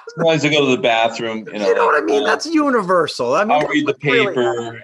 [0.10, 1.48] Sometimes I go to the bathroom.
[1.48, 2.24] You know, You know what I mean?
[2.24, 3.34] That's universal.
[3.34, 4.82] I mean, I'll read the what's really paper.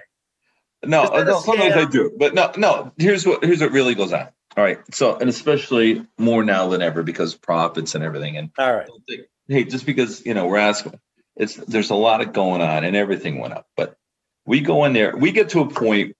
[0.86, 2.92] No, Is that a no, sometimes I do, but no, no.
[2.98, 4.28] Here's what here's what really goes on.
[4.56, 8.36] All right, so and especially more now than ever because profits and everything.
[8.36, 8.88] And All right.
[9.08, 10.98] think, hey, just because you know we're asking,
[11.38, 13.66] it's there's a lot of going on and everything went up.
[13.76, 13.96] But
[14.44, 16.16] we go in there, we get to a point,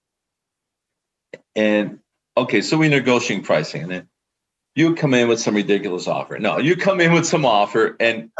[1.57, 1.99] and
[2.37, 4.09] okay, so we're negotiating pricing, and then
[4.75, 6.39] you come in with some ridiculous offer.
[6.39, 8.31] No, you come in with some offer, and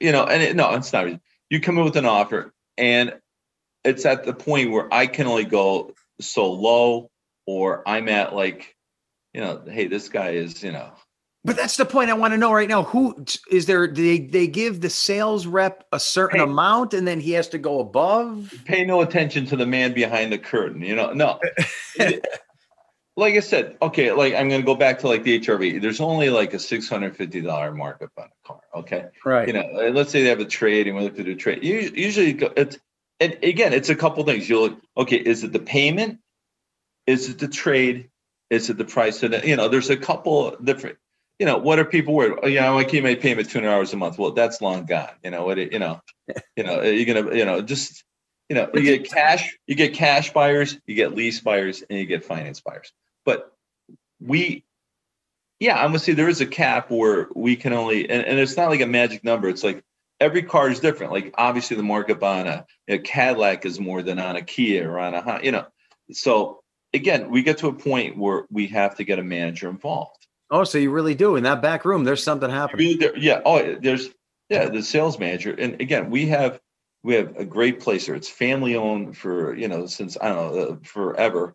[0.00, 1.06] you know, and it, no, it's not.
[1.50, 3.14] You come in with an offer, and
[3.84, 7.10] it's at the point where I can only go so low,
[7.46, 8.74] or I'm at like,
[9.34, 10.92] you know, hey, this guy is, you know,
[11.42, 12.82] But that's the point I want to know right now.
[12.82, 13.86] Who is there?
[13.86, 16.44] They, they give the sales rep a certain Hey.
[16.44, 18.52] amount and then he has to go above?
[18.66, 20.82] pay no attention to the man behind the curtain.
[20.82, 21.40] You know, no.
[23.16, 25.80] like I said, okay, like I'm going to go back to like the HRV.
[25.80, 28.60] There's only like a $650 markup on a car.
[28.74, 29.06] Okay.
[29.24, 29.48] Right.
[29.48, 31.64] You know, let's say they have a trade and we look to do trade.
[31.64, 32.78] Usually go, it's
[33.18, 34.48] and again, it's a couple things.
[34.48, 36.20] You'll look, okay, is it the payment?
[37.06, 38.10] Is it the trade?
[38.50, 39.22] Is it the price?
[39.22, 40.96] And you know, there's a couple different.
[41.40, 42.38] You know, what are people worried?
[42.42, 44.18] Oh, yeah, I keep my payment two hundred hours a month.
[44.18, 45.08] Well, that's long gone.
[45.24, 45.56] You know what?
[45.56, 46.02] You know,
[46.56, 48.04] you know, you're gonna, you know, just,
[48.50, 52.04] you know, you get cash, you get cash buyers, you get lease buyers, and you
[52.04, 52.92] get finance buyers.
[53.24, 53.52] But
[54.20, 54.64] we,
[55.60, 58.58] yeah, I'm gonna say there is a cap where we can only, and, and it's
[58.58, 59.48] not like a magic number.
[59.48, 59.82] It's like
[60.20, 61.10] every car is different.
[61.10, 64.98] Like obviously the markup on a, a Cadillac is more than on a Kia or
[64.98, 65.64] on a, you know.
[66.12, 66.60] So
[66.92, 70.19] again, we get to a point where we have to get a manager involved.
[70.50, 72.04] Oh, so you really do in that back room?
[72.04, 73.00] There's something happening.
[73.16, 73.40] Yeah.
[73.44, 74.08] Oh, there's
[74.48, 76.60] yeah the sales manager, and again, we have
[77.02, 78.14] we have a great place here.
[78.14, 81.54] It's family owned for you know since I don't know uh, forever.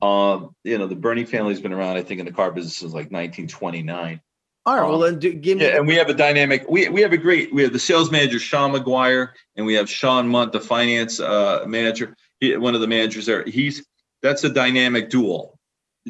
[0.00, 1.96] Um, you know the Bernie family's been around.
[1.96, 4.20] I think in the car business since like 1929.
[4.64, 4.82] All right.
[4.88, 5.64] Well, Um, then do, give me.
[5.64, 6.66] Yeah, and we have a dynamic.
[6.68, 7.52] We we have a great.
[7.52, 11.64] We have the sales manager Sean McGuire, and we have Sean Munt, the finance uh,
[11.66, 12.16] manager.
[12.40, 13.44] He, one of the managers there.
[13.44, 13.84] He's
[14.22, 15.55] that's a dynamic duel.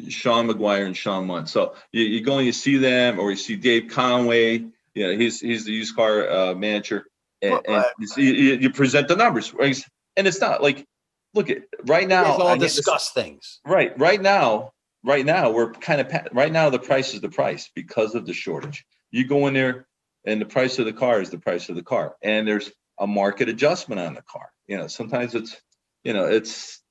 [0.09, 1.47] Sean McGuire and Sean Munt.
[1.47, 4.65] So you, you go and you see them, or you see Dave Conway.
[4.93, 7.05] Yeah, he's he's the used car uh, manager,
[7.41, 7.85] and, and
[8.17, 10.87] you, you, you present the numbers, and it's not like
[11.33, 12.25] look at right now.
[12.25, 13.59] all I get this- discuss things.
[13.65, 17.69] Right, right now, right now, we're kind of, right now, the price is the price
[17.73, 18.85] because of the shortage.
[19.11, 19.87] You go in there
[20.25, 22.15] and the price of the car is the price of the car.
[22.21, 24.51] And there's a market adjustment on the car.
[24.67, 25.55] You know, sometimes it's,
[26.03, 26.81] you know, it's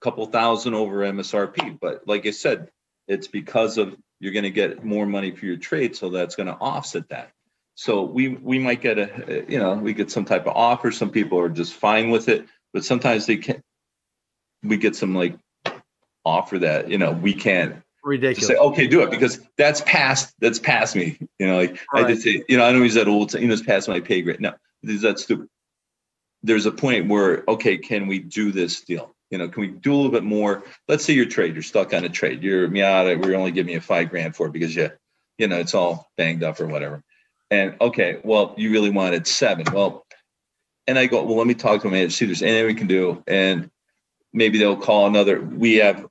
[0.00, 2.70] couple thousand over MSRP, but like I said,
[3.06, 7.08] it's because of, you're gonna get more money for your trade, so that's gonna offset
[7.10, 7.32] that.
[7.74, 10.90] So we, we might get a, you know, we get some type of offer.
[10.90, 13.62] Some people are just fine with it, but sometimes they can't.
[14.62, 15.36] we get some like
[16.24, 18.48] offer that you know we can't Ridiculous.
[18.48, 22.22] say okay do it because that's past that's past me you know like i just
[22.22, 24.40] say you know i know he's that old you know it's past my pay grade
[24.40, 25.48] no is that stupid
[26.42, 29.92] there's a point where okay can we do this deal you know can we do
[29.92, 30.64] a little bit more?
[30.86, 32.42] Let's say your trade you're stuck on a trade.
[32.42, 34.90] You're miata we're only giving you five grand for it because you
[35.36, 37.02] you know it's all banged up or whatever.
[37.50, 39.66] And okay well you really wanted seven.
[39.72, 40.04] Well
[40.86, 42.74] and i go well let me talk to my manager see if there's anything we
[42.74, 43.22] can do.
[43.26, 43.70] And
[44.32, 46.06] maybe they'll call another we have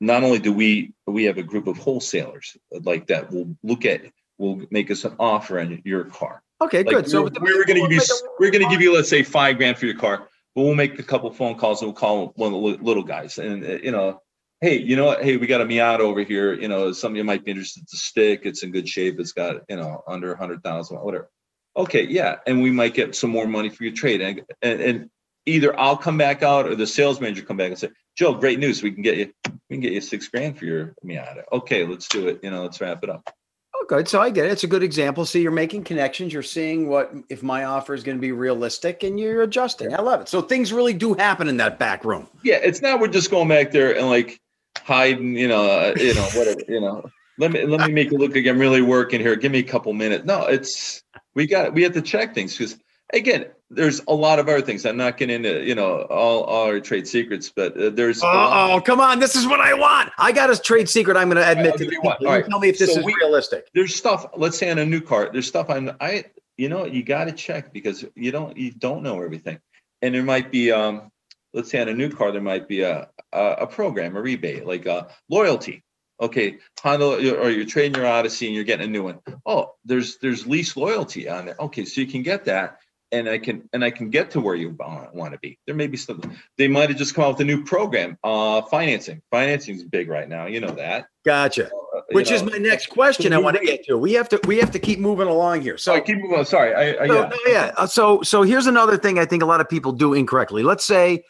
[0.00, 3.30] not only do we we have a group of wholesalers like that.
[3.30, 4.02] Will look at
[4.38, 6.42] will make us an offer on your car.
[6.60, 7.10] Okay, like good.
[7.10, 8.00] So we're, we were going to give you
[8.38, 11.02] we're going to give you let's say five grand for your car we'll make a
[11.02, 13.38] couple phone calls and we'll call one of the little guys.
[13.38, 14.20] And uh, you know
[14.60, 15.22] hey you know what?
[15.22, 16.54] Hey we got a miata over here.
[16.54, 18.42] You know something you might be interested to stick.
[18.44, 19.18] It's in good shape.
[19.18, 21.30] It's got you know under a hundred thousand whatever.
[21.76, 22.36] Okay yeah.
[22.46, 24.20] And we might get some more money for your trade.
[24.20, 25.10] And, and and
[25.46, 28.58] either i'll come back out or the sales manager come back and say joe great
[28.58, 28.82] news.
[28.82, 29.32] We can get you
[29.68, 31.42] we can get you six grand for your miata.
[31.52, 32.40] Okay let's do it.
[32.42, 33.28] You know let's wrap it up
[33.74, 34.08] Oh, good.
[34.08, 34.52] So I get it.
[34.52, 35.26] It's a good example.
[35.26, 36.32] See, you're making connections.
[36.32, 39.94] You're seeing what if my offer is going to be realistic, and you're adjusting.
[39.94, 40.28] I love it.
[40.28, 42.28] So things really do happen in that back room.
[42.42, 44.40] yeah it's not we're just going back there and like
[44.78, 47.02] hiding you know uh, you know whatever you know
[47.38, 49.62] let me let me make it look like i'm really working here give me a
[49.62, 51.02] couple minutes no it's
[51.34, 52.76] we got we have to check things because
[53.12, 56.66] again there's a lot of other things i'm not getting into you know all, all
[56.68, 59.18] our trade secrets but uh, there's Oh, come on.
[59.18, 60.10] This is what I want.
[60.18, 61.16] I got a trade secret.
[61.16, 62.18] I'm going to admit to you one.
[62.48, 63.68] tell me if this So is we- realistic.
[63.74, 66.24] there's stuff let's say on a new car there's stuff i'm i
[66.56, 69.58] you know you got to check because you don't you don't know everything
[70.02, 71.10] and there might be um
[71.52, 74.64] let's say on a new car there might be a a, a program a rebate
[74.66, 75.82] like a loyalty
[76.20, 77.06] okay honda
[77.40, 80.76] or you're trading your odyssey and you're getting a new one oh there's there's lease
[80.76, 82.78] loyalty on there okay so you can get that
[83.14, 85.86] and i can and i can get to where you want to be there may
[85.86, 89.74] be something they might have just come out with a new program uh financing financing
[89.74, 91.68] is big right now you know that Gotcha.
[91.68, 93.32] Uh, Which is my next question.
[93.32, 93.96] I want to get to.
[93.96, 94.40] We have to.
[94.46, 95.78] We have to keep moving along here.
[95.78, 97.72] So sorry keep moving on sorry i, I So, yeah no, yeah.
[97.78, 100.62] Uh, So, so here's another thing I think a lot of people do incorrectly.
[100.62, 101.24] Let's say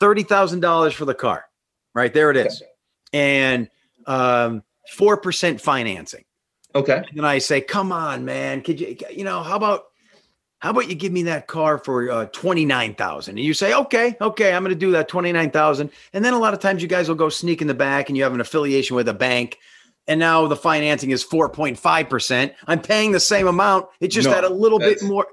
[0.00, 1.44] thirty thousand dollars for the car,
[1.94, 2.62] right there it is,
[3.12, 3.68] and
[4.06, 6.24] um, four percent financing.
[6.74, 9.84] okay And I say, "Come on, man, could you, you know, how about,
[10.60, 13.38] how about you give me that car for uh, twenty nine thousand?
[13.38, 15.90] And you say, "Okay, okay, I'm going to do that twenty nine thousand.
[16.12, 18.16] And then a lot of times you guys will go sneak in the back, and
[18.16, 19.58] you have an affiliation with a bank."
[20.08, 22.54] And now the financing is 4.5%.
[22.66, 23.88] I'm paying the same amount.
[24.00, 25.26] It's just No, at a little bit more.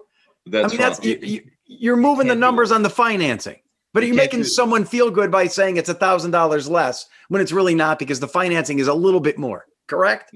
[0.46, 1.08] That's I mean, that's wrong.
[1.08, 3.56] you, you, you're moving the numbers on the financing,
[3.94, 7.08] but You you're can't making someone feel good by saying it's a thousand dollars less
[7.30, 9.66] when it's really not because the financing is a little bit more.
[9.88, 10.36] Correct?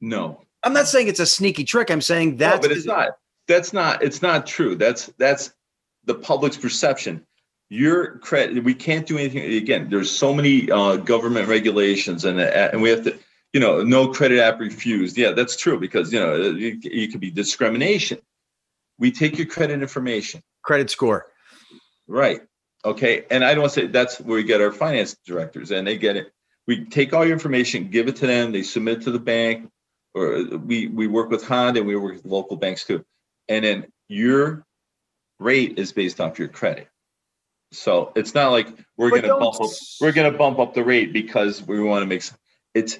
[0.00, 1.90] no, I'm not saying it's a sneaky trick.
[1.90, 3.10] I'm saying no, that's but it's not.
[3.48, 4.02] That's not.
[4.02, 4.76] It's not true.
[4.76, 5.52] That's that's
[6.04, 7.26] the public's perception.
[7.68, 8.64] Your credit.
[8.64, 9.42] We can't do anything.
[9.54, 13.18] Again, there's so many uh, government regulations, and uh, and we have to.
[13.52, 15.18] You know, no credit app refused.
[15.18, 18.18] Yeah, that's true because you know you, you could be discrimination.
[18.98, 20.42] We take your credit information.
[20.62, 21.26] credit score.
[22.06, 22.42] Right.
[22.84, 23.24] Okay.
[23.30, 26.32] And I don't say that's where we get our finance directors and they get it.
[26.66, 29.70] We take all your information, give it to them, they submit it to the bank,
[30.14, 33.04] or we we work with Honda and we work with local banks too.
[33.50, 34.64] And then your
[35.40, 36.88] rate is based off your credit.
[37.72, 41.12] So it's not like we're But gonna bump up, we're gonna bump up the rate
[41.12, 42.22] because we want to make
[42.74, 42.98] it's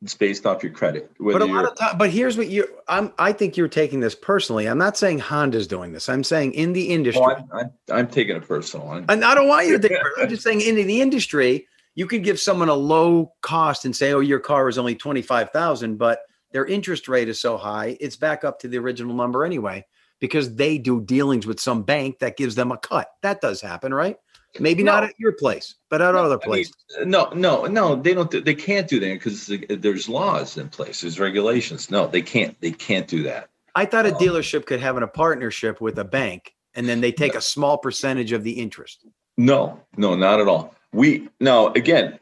[0.00, 1.10] it's based off your credit.
[1.18, 4.14] But a lot of time, but here's what you I'm I think you're taking this
[4.14, 4.66] personally.
[4.66, 6.08] I'm not saying Honda's doing this.
[6.08, 7.22] I'm saying in the industry.
[7.22, 8.88] Oh, I'm, I'm, I'm taking it personal.
[8.90, 12.06] I'm- And I don't want you to think, I'm just saying in the industry, you
[12.06, 16.20] could give someone a low cost and say, oh, your car is only 25,000, but
[16.52, 19.84] their interest rate is so high, it's back up to the original number anyway,
[20.20, 23.08] because they do dealings with some bank that gives them a cut.
[23.22, 24.16] That does happen, right?
[24.58, 26.74] Maybe not at your place, but at No, other I mean, places.
[27.04, 31.20] No, no, no, they don't, they can't do that because there's laws in place, there's
[31.20, 31.90] regulations.
[31.90, 33.50] No, they can't, they can't do that.
[33.74, 34.18] I thought a Oh.
[34.18, 38.32] dealership could have a partnership with a bank and then they take a small percentage
[38.32, 39.06] of the interest.
[39.36, 40.74] No, no, not at all.
[40.92, 42.18] We, no, again,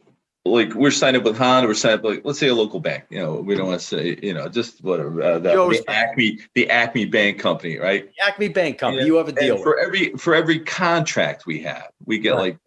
[0.46, 3.04] like we're signed up with Honda, we're signed up, like, let's say a local bank,
[3.10, 6.38] you know, we don't want to say, you know, just whatever, uh, the, the Acme,
[6.54, 8.10] the Acme Bank Company, right?
[8.18, 9.06] The Acme Bank Company, Yeah.
[9.06, 9.62] you have a deal with.
[9.64, 12.40] for every, for every contract we have, we get Right.
[12.40, 12.58] like,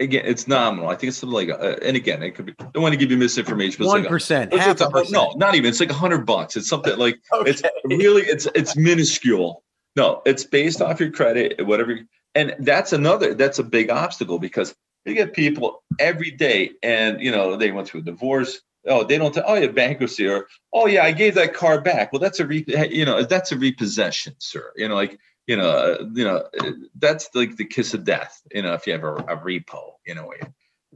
[0.00, 0.88] again, it's nominal.
[0.88, 2.96] I think it's something like, uh, and again, it could be, I don't want to
[2.98, 3.76] give you misinformation.
[3.78, 5.12] but it's One like percent, half it's a a, percent.
[5.12, 5.68] no, not even.
[5.68, 6.56] It's like a hundred bucks.
[6.56, 9.62] It's something like it's really it's it's minuscule.
[9.96, 12.00] No, it's based off your credit, whatever.
[12.34, 17.30] And that's another that's a big obstacle because you get people every day, and you
[17.30, 18.60] know they went through a divorce.
[18.86, 19.36] Oh, they don't.
[19.44, 22.12] oh, yeah, bankruptcy, or oh yeah, I gave that car back.
[22.12, 24.72] Well, that's a re, you know that's a repossession, sir.
[24.76, 28.40] You know, like you know, uh, you know, uh, that's like the kiss of death.
[28.52, 30.30] You know, if you have a, a repo, you know,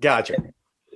[0.00, 0.36] Gotcha.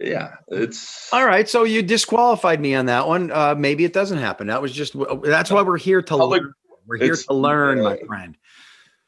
[0.00, 3.30] yeah, it's All right, so you disqualified me on that one.
[3.32, 4.46] Uh, maybe it doesn't happen.
[4.46, 4.94] That was just
[5.24, 6.54] that's why we're here to Public- learn.
[6.86, 8.38] We're here to learn, my uh, friend.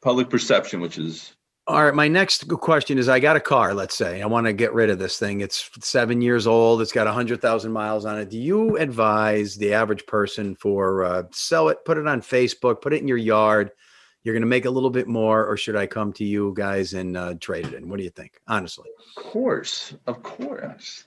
[0.03, 1.35] public perception, which is
[1.71, 3.73] All right, my next question is: I got a car.
[3.73, 5.39] Let's say I want to get rid of this thing.
[5.39, 6.81] It's seven years old.
[6.81, 8.29] It's got a hundred thousand miles on it.
[8.29, 12.91] Do you advise the average person for uh, sell it, put it on Facebook, put
[12.91, 13.71] it in your yard?
[14.23, 16.93] You're going to make a little bit more, or should I come to you guys
[16.93, 17.87] and uh, trade it in?
[17.87, 18.39] What do you think?
[18.49, 21.05] Honestly, Of course, of course.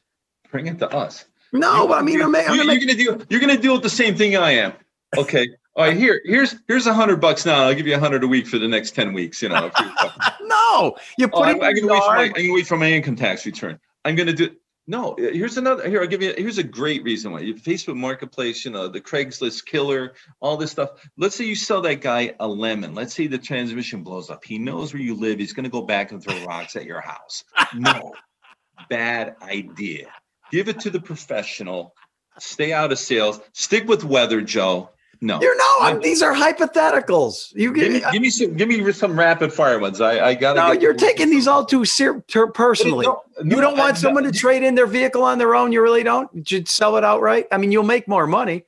[0.50, 1.27] Bring it to us.
[1.53, 3.27] no, You- I mean, I'm, ma- I'm you, gonna are gonna do.
[3.29, 4.72] You're gonna deal with the same thing I am.
[5.18, 5.46] Okay.
[5.76, 5.96] All right.
[5.96, 7.64] Here, here's here's a hundred bucks now.
[7.64, 9.42] I'll give you a hundred a week for the next ten weeks.
[9.42, 9.70] You know.
[10.42, 10.96] no.
[11.18, 12.22] You oh, put I'm, it I'm gonna wait for my.
[12.22, 13.80] I'm gonna wait for my income tax return.
[14.04, 14.54] I'm gonna do.
[14.87, 15.16] No.
[15.18, 15.88] Here's another.
[15.88, 16.32] Here, I'll give you.
[16.37, 17.40] Here's a great reason why.
[17.40, 18.64] You Facebook Marketplace.
[18.64, 20.12] You know, the Craigslist killer.
[20.38, 20.90] All this stuff.
[21.16, 22.94] Let's say you sell that guy a lemon.
[22.94, 24.44] Let's say the transmission blows up.
[24.44, 25.40] He knows where you live.
[25.40, 27.42] He's gonna go back and throw rocks at your house.
[27.74, 28.14] No.
[28.90, 30.08] Bad idea.
[30.52, 31.94] Give it to the professional.
[32.38, 33.40] Stay out of sales.
[33.52, 34.90] Stick with weather, Joe.
[35.24, 35.40] No.
[35.40, 36.00] You know, I'm, No.
[36.02, 37.50] these are hypotheticals.
[37.54, 38.54] You Give me, give me some.
[38.56, 39.98] Give me some rapid fire ones.
[40.02, 40.60] I, I gotta.
[40.60, 43.06] no, you're taking these all too ser- personally.
[43.06, 45.72] No, You don't want I- someone to trade in their vehicle on their own.
[45.72, 46.28] You really don't.
[46.34, 47.46] You should sell it outright.
[47.50, 48.66] I mean, you'll make more money.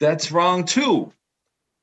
[0.00, 1.12] That's wrong too.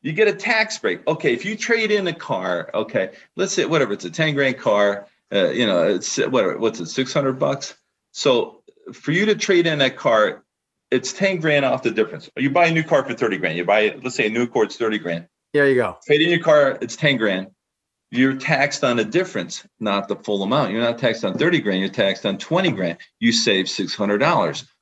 [0.02, 1.08] You get a tax break.
[1.08, 4.58] Okay, if you trade in a car, okay, let's say whatever it's a ten grand
[4.58, 5.08] car.
[5.34, 6.58] Uh, you know, it's whatever.
[6.58, 6.88] What's it?
[6.88, 7.76] Six hundred bucks.
[8.12, 10.43] So for you to trade in that car,
[10.94, 12.30] it's ten grand off the difference.
[12.38, 13.58] You buy a new car for thirty grand.
[13.58, 13.98] You buy.
[14.02, 15.28] Let's say a new Accord's thirty grand.
[15.54, 15.98] There you go.
[16.06, 17.48] Trade in your car, it's 10 grand.
[18.10, 20.72] You're taxed on the difference, not the full amount.
[20.72, 22.98] You're not taxed on 30 grand, you're taxed on 20 grand.
[23.20, 24.22] You save $600.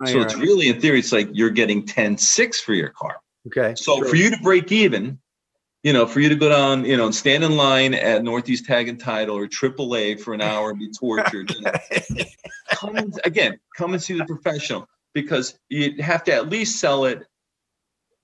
[0.01, 0.43] Oh, so it's right.
[0.43, 3.17] really, in theory, it's like you're getting 10 6 for your car.
[3.47, 3.73] Okay.
[3.75, 5.19] So for you to break even,
[5.83, 8.65] you know, for you to go down, you know, and stand in line at Northeast
[8.65, 11.71] Tag and Title or AAA for an hour and be tortured, you know,
[12.71, 17.05] come and, again, come and see the professional because you have to at least sell
[17.05, 17.25] it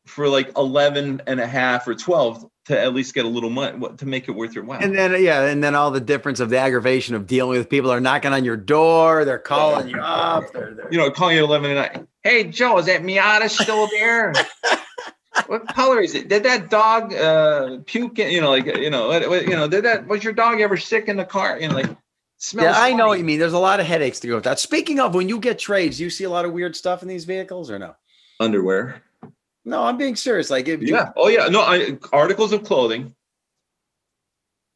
[0.06, 3.78] for like 11 and a half or 12 to at least get a little money
[3.98, 4.80] to make it worth your while.
[4.82, 7.92] And then yeah, and then all the difference of the aggravation of dealing with people
[7.92, 10.46] are knocking on your door, they're calling you up.
[10.54, 12.08] They're, they're, you know, calling you at 11 at night.
[12.24, 14.34] Hey, Joe, is that Miata still there?
[15.48, 16.28] what color is it?
[16.28, 18.20] Did that dog uh, puke?
[18.20, 21.08] in- You know, like, you know, you know, did that, was your dog ever sick
[21.08, 21.60] in the car?
[21.60, 21.90] You know, like,
[22.38, 23.40] smells yeah, I know what you mean.
[23.40, 24.60] There's a lot of headaches to go with that.
[24.60, 27.26] Speaking of, when you get trades, you see a lot of weird stuff in these
[27.26, 27.96] vehicles or no?
[28.40, 29.02] Underwear.
[29.66, 30.50] No, I'm being serious.
[30.50, 31.10] Like, if, Yeah.
[31.18, 31.48] Oh, yeah.
[31.48, 33.14] No, I, articles of clothing,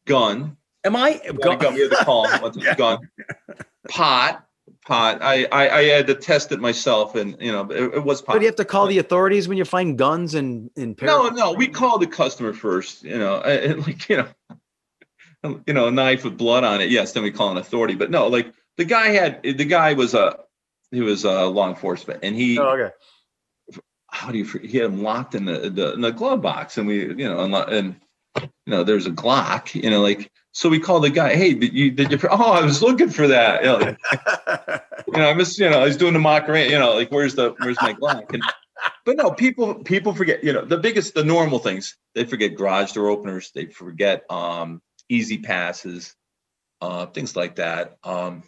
[0.06, 1.20] gun, am I?
[1.40, 2.98] gun, gun, we had to call 'em, what's gun,
[3.88, 4.44] pot,
[4.84, 5.22] pot.
[5.22, 8.34] I, I, I had to test it myself and, you know, it, it was pot.
[8.34, 11.52] But you have to call the authorities when you find guns and in No, no,
[11.52, 14.28] we call the customer first, you know, uh, like, you know,
[15.44, 16.90] you know, a knife with blood on it.
[16.90, 17.94] Yes, then we call an authority.
[17.94, 20.38] But no, like the guy had, the guy was a,
[20.90, 22.90] he was a law enforcement and he, Oh, okay.
[24.08, 26.86] how do you, he had him locked in the, the, in the glove box and
[26.86, 27.96] we, you know, and, and,
[28.40, 31.34] you know, there's a Glock, you know, like, So we called the guy.
[31.34, 32.18] Hey, did you did you?
[32.30, 33.62] Oh, I was looking for that.
[33.62, 33.98] You know, like,
[35.06, 35.58] you know I miss.
[35.58, 36.70] You know, I was doing the Macarena.
[36.70, 38.32] You know, like where's the where's my Glock?
[38.32, 38.42] And,
[39.04, 40.42] but no, people people forget.
[40.44, 41.96] You know, the biggest the normal things.
[42.14, 43.50] They forget garage door openers.
[43.54, 46.14] They forget um easy passes,
[46.80, 47.96] uh things like that.
[48.04, 48.42] Um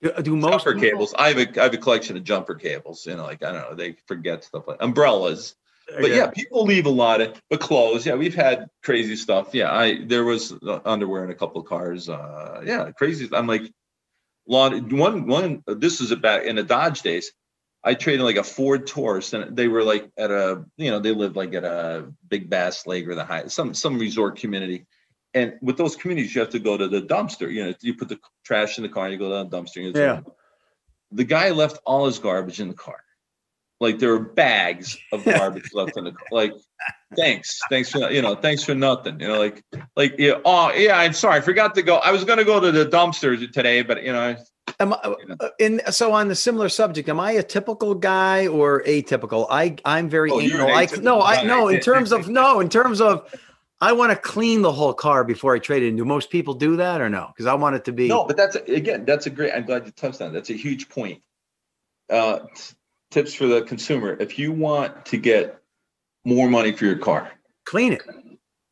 [0.00, 1.14] do, do most jumper cables.
[1.18, 3.06] I have a I have a collection of jumper cables.
[3.06, 5.54] You know, like I don't know, they forget stuff like umbrellas.
[6.00, 8.04] But yeah, people leave a lot of but clothes.
[8.04, 9.54] Yeah, we've had crazy stuff.
[9.54, 12.08] Yeah, I there was uh, underwear in a couple of cars.
[12.08, 13.28] Uh yeah, crazy.
[13.32, 13.62] I'm like
[14.46, 17.32] lawn one one this is about in the Dodge days.
[17.82, 21.12] I traded like a Ford Taurus and they were like at a you know, they
[21.12, 24.86] lived like at a Big Bass Lake or the high some some resort community.
[25.34, 27.52] And with those communities, you have to go to the dumpster.
[27.52, 29.94] You know, you put the trash in the car, and you go to the dumpster.
[29.94, 30.20] Yeah.
[31.12, 33.00] The guy left all his garbage in the car.
[33.80, 36.26] Like there were bags of garbage left in the car.
[36.32, 36.52] Like,
[37.14, 39.20] thanks, thanks for you know, thanks for nothing.
[39.20, 39.62] You know, like,
[39.96, 41.96] like yeah, oh yeah, I'm sorry, I forgot to go.
[41.96, 44.36] I was gonna go to the dumpster today, but you know,
[44.80, 45.50] Am I, You know.
[45.58, 49.46] in so on the similar subject, am I a typical guy or atypical?
[49.50, 50.68] I I'm very Oh, anal.
[50.68, 51.68] an I no, I no.
[51.68, 53.32] In terms of no, in terms of,
[53.80, 55.96] I want to clean the whole car before I trade it in.
[55.96, 57.28] Do most people do that or no?
[57.28, 58.08] Because I want it to be.
[58.08, 59.52] no, but that's again, that's a great.
[59.52, 60.32] I'm glad you touched on.
[60.32, 60.38] That.
[60.38, 61.22] That's a huge point.
[62.10, 62.74] Uh, t-
[63.10, 65.60] tips for the consumer: if you want to get
[66.24, 67.30] more money for your car,
[67.66, 68.02] clean it.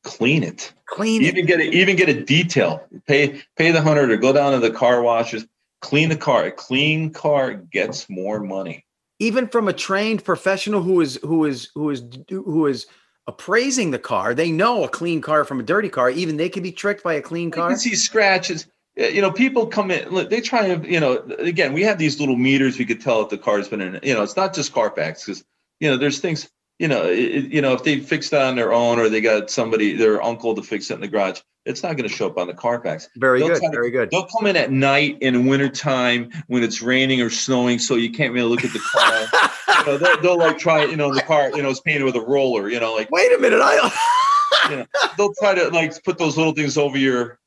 [0.03, 0.73] clean it.
[0.87, 1.27] Clean it.
[1.27, 2.85] even get a, even get a detail.
[3.07, 5.47] Pay pay the hundred or go down to the car washes.
[5.83, 6.47] Clean the car.
[6.47, 8.85] A clean car gets more money.
[9.21, 12.87] even from a trained professional who is who is who is who is
[13.29, 16.63] appraising the car they know a clean car from a dirty car even they can
[16.63, 17.71] be tricked by a clean car.
[17.71, 18.67] You can see scratches.
[18.99, 20.09] Uh, You know, people come in.
[20.11, 20.89] Look, they try to.
[20.91, 22.79] You know, again, we have these little meters.
[22.79, 23.99] We could tell if the car's been in.
[24.03, 25.45] You know, it's not just Carfax because
[25.81, 26.49] you know there's things.
[26.79, 29.51] You know, it- you know if they fixed it on their own or they got
[29.51, 32.39] somebody their uncle to fix it in the garage, it's not going to show up
[32.39, 33.09] on the Carfax.
[33.17, 36.81] very They'll good to- very good They'll come in at night in wintertime when it's
[36.81, 39.51] raining or snowing, so you can't really look at the car.
[39.81, 42.17] you know, they'll, they'll like try, you know, the car, you know, it's painted with
[42.17, 44.85] a roller, you know, like wait a minute i
[45.17, 47.39] they'll try to like put those little things over your,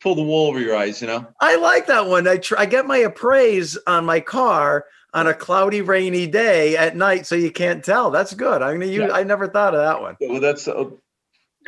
[0.00, 1.24] pull the wool over your eyes, you know.
[1.40, 4.84] i like that one i try i get my appraise on my car
[5.14, 8.86] on a cloudy rainy day at night so you can't tell that's good i'm gonna
[8.86, 9.12] use Yeah.
[9.14, 10.86] i never thought of that one Well, that's, uh,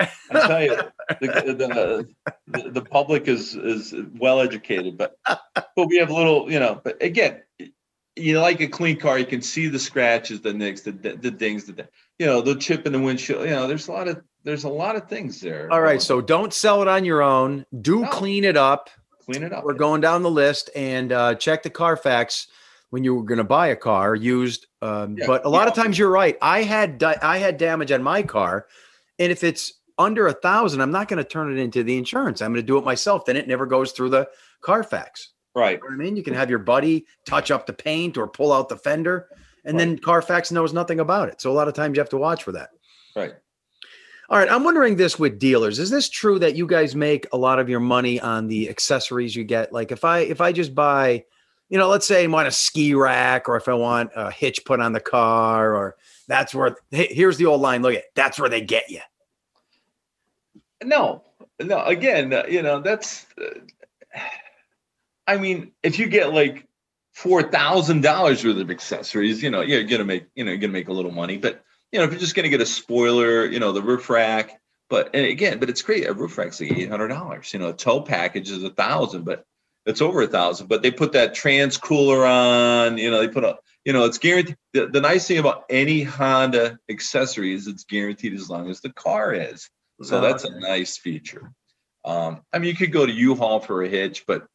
[0.00, 0.76] I tell you,
[1.20, 2.06] the,
[2.48, 6.80] the, the, public is is well educated, but but we have little, you know.
[6.82, 7.42] But again,
[8.16, 11.64] you like a clean car, you can see the scratches, the nicks, the the dings,
[11.64, 11.88] the
[12.18, 13.44] you know, the chip in the windshield.
[13.44, 15.72] You know, there's a lot of there's a lot of things there.
[15.72, 18.08] all right so don't sell it on your own do No.
[18.08, 18.90] clean it up
[19.24, 19.64] clean it up.
[19.64, 22.46] we're going down the list and uh, check the Carfax
[22.90, 24.66] when you were going to buy a car used.
[24.82, 26.36] Um, Yeah, but a lot of times you're right.
[26.42, 28.66] I had di- I had damage on my car,
[29.18, 32.42] and if it's under a thousand, I'm not going to turn it into the insurance.
[32.42, 33.24] I'm going to do it myself.
[33.24, 34.28] Then it never goes through the
[34.60, 35.32] Carfax.
[35.54, 35.78] Right.
[35.82, 36.16] You know I mean?
[36.16, 39.28] You can have your buddy touch up the paint or pull out the fender,
[39.64, 41.40] and then Carfax knows nothing about it.
[41.40, 42.70] So a lot of times you have to watch for that.
[43.14, 43.34] Right.
[44.30, 45.78] All right, I'm wondering this with dealers.
[45.78, 49.36] Is this true that you guys make a lot of your money on the accessories
[49.36, 49.72] you get?
[49.72, 51.24] Like if I if I just buy,
[51.68, 54.64] you know, let's say I want a ski rack or if I want a hitch
[54.64, 58.48] put on the car or that's where here's the old line, look at that's where
[58.48, 59.00] they get you.
[60.84, 61.22] No,
[61.60, 61.82] no.
[61.84, 63.26] Again, uh, you know, that's.
[63.40, 63.60] Uh,
[65.26, 66.66] I mean, if you get like
[67.12, 70.72] four thousand dollars worth of accessories, you know, you're gonna make, you know, you're gonna
[70.72, 71.38] make a little money.
[71.38, 71.62] But
[71.92, 74.60] you know, if you're just gonna get a spoiler, you know, the roof rack.
[74.90, 76.06] But again, but it's great.
[76.06, 77.52] A roof rack's like eight hundred dollars.
[77.52, 79.44] You know, a tow package is a thousand, but
[79.86, 80.68] it's over a thousand.
[80.68, 82.98] But they put that trans cooler on.
[82.98, 84.56] You know, they put a, you know, it's guaranteed.
[84.72, 88.92] The, the nice thing about any Honda accessory is it's guaranteed as long as the
[88.92, 89.70] car is.
[90.04, 91.52] So that's a nice feature.
[92.04, 94.46] Um, I mean, you could go to U-Haul for a hitch, but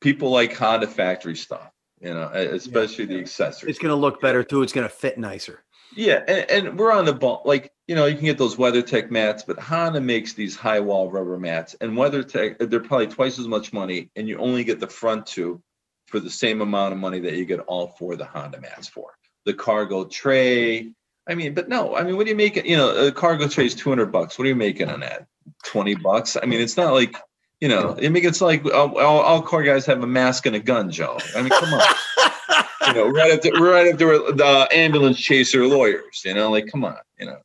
[0.00, 1.70] people like Honda factory stuff,
[2.00, 3.70] you know, especially the accessories.
[3.70, 4.62] it's going to look better too.
[4.62, 5.62] It's going to fit nicer.
[5.94, 7.42] Yeah, and, and we're on the ball.
[7.44, 11.10] Like, you know, you can get those WeatherTech mats, but Honda makes these high wall
[11.10, 14.86] rubber mats, and WeatherTech, they're probably twice as much money, and you only get the
[14.86, 15.62] front two
[16.06, 18.88] for the same amount of money that you get all four of the Honda mats
[18.88, 19.10] for.
[19.44, 20.92] The cargo tray.
[21.28, 22.56] I mean, but no, I mean, what do you make?
[22.56, 24.38] You know, a cargo tray is 200 bucks.
[24.38, 25.26] What are you making on that?
[25.64, 26.36] 20 bucks?
[26.40, 27.16] I mean, it's not like,
[27.60, 30.56] you know, I mean, it's like all, all, all car guys have a mask and
[30.56, 31.18] a gun, Joe.
[31.36, 31.82] I mean, come on
[32.86, 36.84] you know, right after right after the uh, ambulance chaser lawyers, you know, like come
[36.84, 37.38] on, you know.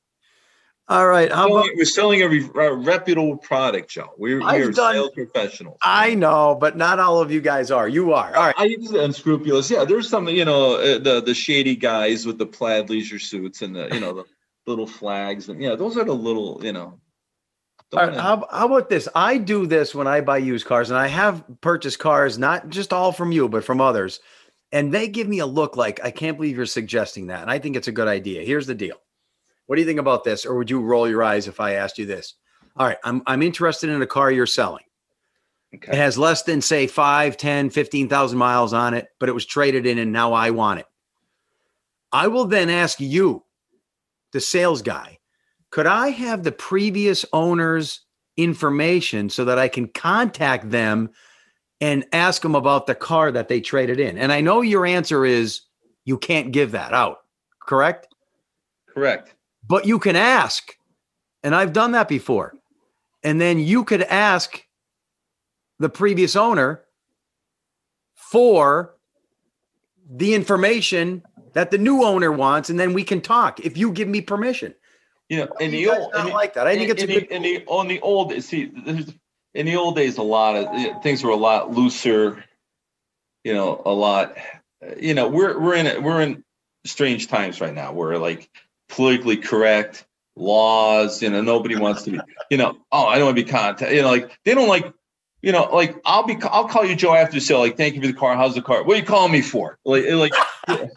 [0.90, 4.14] All right, how about we're selling a, re- a reputable product, Joe.
[4.18, 5.78] We're, we're done- sales professionals.
[5.84, 7.90] I know, but not all of you guys are.
[7.90, 8.34] You are.
[8.34, 8.56] All right.
[8.58, 9.70] I use unscrupulous.
[9.70, 13.62] Yeah, there's some, you know, uh, the the shady guys with the plaid leisure suits
[13.62, 14.24] and the, you know, the
[14.66, 17.00] little flags and yeah, those are the little, you know,
[17.94, 19.10] All right, how, how about this?
[19.14, 22.94] I do this when I buy used cars, and I have purchased cars, not just
[22.94, 24.20] all from you, but from others.
[24.72, 27.42] And they give me a look like, I can't believe you're suggesting that.
[27.42, 28.44] And I think it's a good idea.
[28.44, 28.98] Here's the deal.
[29.68, 30.46] What do you think about this?
[30.46, 32.34] Or would you roll your eyes if I asked you this?
[32.76, 34.84] All right, I'm, I'm interested in a car you're selling.
[35.72, 39.86] It has less than, say, 5, 10, 15,000 miles on it, but it was traded
[39.86, 40.86] in and now I want it.
[42.12, 43.44] I will then ask you,
[44.32, 45.20] the sales guy,
[45.70, 48.02] could I have the previous owner's
[48.38, 51.10] information so that I can contact them
[51.82, 54.18] and ask them about the car that they traded in?
[54.18, 55.62] And I know your answer is
[56.06, 57.20] you can't give that out,
[57.60, 58.08] correct?
[58.88, 59.36] Correct.
[59.68, 60.76] But you can ask.
[61.44, 62.54] And I've done that before.
[63.24, 64.64] And then you could ask
[65.80, 66.84] the previous owner
[68.16, 68.96] for
[70.10, 74.08] the information that the new owner wants, and then we can talk if you give
[74.08, 74.74] me permission.
[75.30, 76.68] You know, in the You guys old, not in the- like that.
[76.68, 77.30] I think in, it's a in good.
[77.30, 78.72] the, in the on the old see
[79.54, 82.44] in the old days a lot of things were a lot looser
[83.44, 84.36] you know a lot
[85.00, 86.44] you know we're we're in a, we're in
[86.86, 88.50] strange times right now where like
[88.90, 92.20] politically correct laws you know nobody wants to be
[92.52, 94.94] you know oh i don't want to be contact you know like they don't like
[95.42, 98.02] you know like i'll be i'll call you joe after the sale like thank you
[98.02, 100.34] for the car how's the car what are you calling me for like like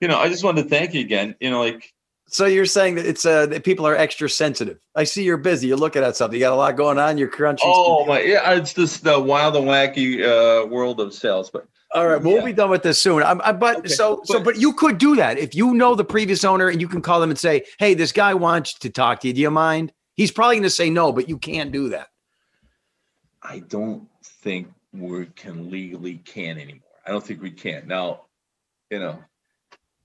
[0.00, 1.94] you know i just wanted to thank you again you know like
[2.28, 4.78] So you're saying that it's uh that people are extra sensitive.
[4.96, 5.68] I see you're busy.
[5.68, 6.38] You're looking at something.
[6.38, 7.18] You got a lot going on.
[7.18, 7.70] You're crunching.
[7.70, 11.50] Oh my, yeah, it's just the wild and wacky uh, world of sales.
[11.50, 12.44] But All right, we'll Yeah.
[12.44, 13.22] be done with this soon.
[13.22, 15.94] I'm, I, but Okay, so so, but- but you could do that if you know
[15.94, 18.88] the previous owner and you can call them and say, "Hey, this guy wants to
[18.90, 19.34] talk to you.
[19.34, 22.08] Do you mind?" He's probably going to say no, but you can't do that.
[23.42, 26.80] I don't think we can legally can anymore.
[27.06, 28.22] I don't think we can now.
[28.90, 29.24] You know,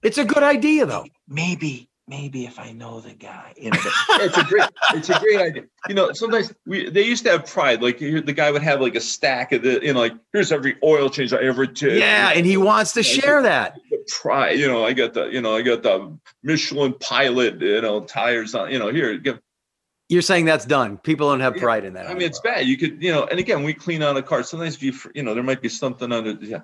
[0.01, 1.05] It's a good idea, though.
[1.27, 3.79] maybe, maybe if I know the guy, you know,
[4.09, 5.63] it's a great, it's a great idea.
[5.89, 7.81] You know, sometimes we they used to have pride.
[7.81, 10.77] Like the guy would have like a stack of the, you know, like here's every
[10.83, 11.97] oil change I ever did.
[11.99, 13.75] Yeah, and he wants to share that.
[13.89, 14.57] the pride.
[14.59, 18.55] You know, I got the, you know, I got the Michelin Pilot, you know, tires
[18.55, 18.71] on.
[18.71, 19.39] You know, here, give
[20.09, 20.97] You're saying that's done.
[20.97, 22.07] People don't have Yeah, pride in that.
[22.09, 22.65] I mean, it's bad.
[22.65, 24.43] You could, you know, and again, we clean out a car.
[24.43, 26.31] Sometimes you, you know, there might be something under.
[26.31, 26.61] Yeah,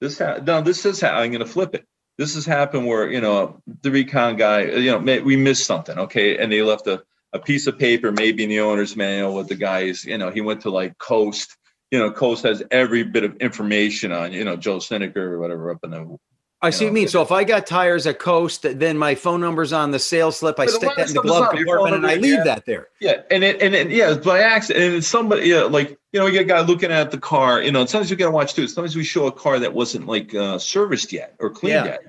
[0.00, 0.18] this.
[0.18, 1.86] Ha- no, this is how I'm going to flip it.
[2.18, 5.98] This has happened where you know the recon guy, you know, may, we missed something,
[5.98, 7.02] okay, and they left a,
[7.32, 10.04] a piece of paper, maybe in the owner's manual with the guys.
[10.04, 11.56] You know, he went to like Coast.
[11.90, 15.70] You know, Coast has every bit of information on you know Joe Seneca or whatever
[15.70, 16.18] up in the.
[16.64, 17.08] I see what you mean.
[17.08, 20.60] So if I got tires at Coast, then my phone number's on the sales slip.
[20.60, 22.44] I stick that in the glove on your phone compartment and I leave yeah.
[22.44, 22.86] that there.
[23.00, 24.84] Yeah, and it and it, yeah, it's by accident.
[24.84, 27.62] And it's somebody, yeah, like you know, we get a guy looking at the car.
[27.62, 28.68] You know, sometimes we got to watch too.
[28.68, 31.92] Sometimes we show a car that wasn't like uh, serviced yet or cleaned Yeah.
[31.92, 32.00] yet,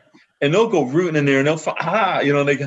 [0.41, 2.57] and they'll go rooting in there and they'll ah, you know, they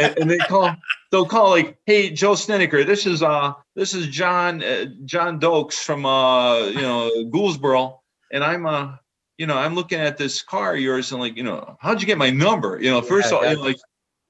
[0.00, 0.74] and, and they call
[1.10, 5.82] they'll call like, hey, Joe Sneneker, this is uh this is John uh, John Dokes
[5.82, 7.98] from uh you know Gouldsboro,
[8.32, 8.96] and I'm uh
[9.36, 12.06] you know I'm looking at this car of yours and like you know how'd you
[12.06, 12.78] get my number?
[12.80, 13.76] You know, first Yeah, of all, you know, like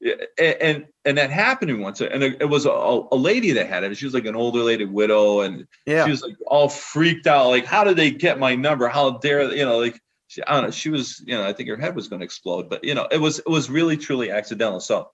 [0.04, 3.68] and and, and that happened to me once, and it, was a, a lady that
[3.68, 3.96] had it.
[3.96, 6.04] She was like an older lady widow, and Yeah.
[6.04, 8.88] she was like all freaked out, like how did they get my number?
[8.88, 9.78] How dare they-" you know?
[9.78, 10.70] Like she, I don't know.
[10.70, 13.06] She was, you know, I think her head was going to explode, but you know,
[13.10, 14.80] it was it was really truly accidental.
[14.80, 15.10] So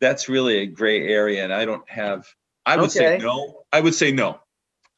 [0.00, 2.26] that's really a gray area, and I don't have.
[2.66, 3.62] I would say no.
[3.72, 4.40] I would say no.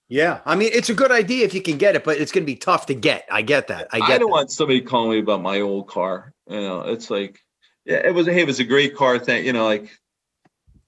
[0.09, 0.41] Yeah.
[0.45, 2.47] I mean, it's a good idea if you can get it, but it's going to
[2.47, 3.27] be tough to get.
[3.31, 3.89] I get that.
[3.93, 4.11] I get.
[4.11, 4.33] I, don't that.
[4.33, 6.35] want somebody calling me about my old car.
[6.51, 7.41] You know, it's like,
[7.85, 8.27] yeah, it was.
[8.27, 9.19] Hey, it was a great car.
[9.19, 9.89] Thing, you know, like,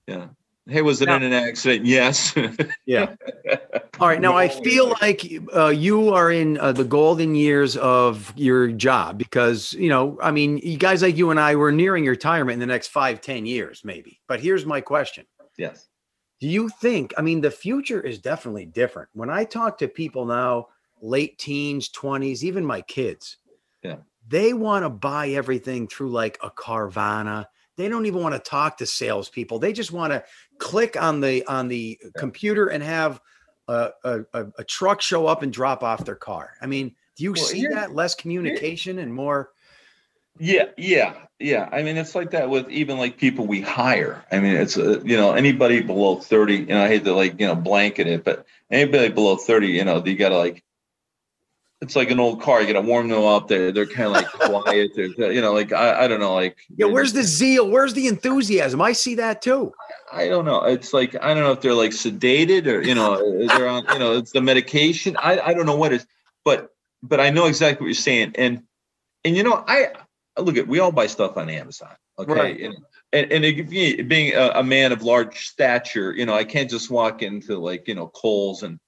[0.06, 0.28] yeah.
[0.66, 1.84] Hey, was it Now- in an accident?
[1.84, 2.34] Yes.
[2.86, 3.14] Yeah.
[4.00, 4.20] All right.
[4.20, 8.68] Now, I feel like- like uh, you are in uh, the golden years of your
[8.68, 12.54] job because, you know, I mean, you guys like you and I were nearing retirement
[12.54, 14.20] in the next five, ten years, maybe.
[14.26, 15.26] But here's my question
[15.58, 15.88] yes.
[16.40, 19.08] Do you think, I mean, the future is definitely different.
[19.12, 20.68] When I talk to people now,
[21.02, 23.36] late teens, 20s, even my kids,
[23.82, 23.96] Yeah.
[24.26, 27.46] They want to buy everything through like a Carvana.
[27.76, 29.58] They don't even want to talk to salespeople.
[29.58, 30.24] They just want to
[30.58, 33.20] click on the on the computer and have
[33.68, 36.52] a, a, a, truck show up and drop off their car.
[36.60, 39.50] I mean, do you Well, see that less communication and more?
[40.38, 41.68] Yeah, yeah, yeah.
[41.70, 44.24] I mean, it's like that with even like people we hire.
[44.32, 46.56] I mean, it's uh, you know anybody below thirty.
[46.56, 49.84] You know, I hate to like you know blanket it, but anybody below thirty, you
[49.84, 50.62] know, you gotta like.
[51.80, 52.62] It's like an old car.
[52.62, 53.48] You gotta warm them up.
[53.48, 54.92] They're they're kind of like quiet.
[54.94, 57.68] They're you know like I, I don't know like Yeah, where's the zeal?
[57.68, 58.80] Where's the enthusiasm?
[58.80, 59.72] I see that too.
[60.12, 60.62] I don't know.
[60.64, 63.98] It's like I don't know if they're like sedated or you know they're on you
[63.98, 65.16] know it's the medication.
[65.18, 66.06] I I don't know what it is,
[66.44, 66.70] but
[67.02, 68.34] but I know exactly what you're saying.
[68.36, 68.62] And
[69.24, 69.88] and you know I
[70.38, 71.94] look at we all buy stuff on Amazon.
[72.18, 72.60] Okay, Right.
[72.60, 72.76] and,
[73.12, 76.90] and, and it, being a, a man of large stature, you know, I can't just
[76.90, 78.78] walk into like you know Kohl's and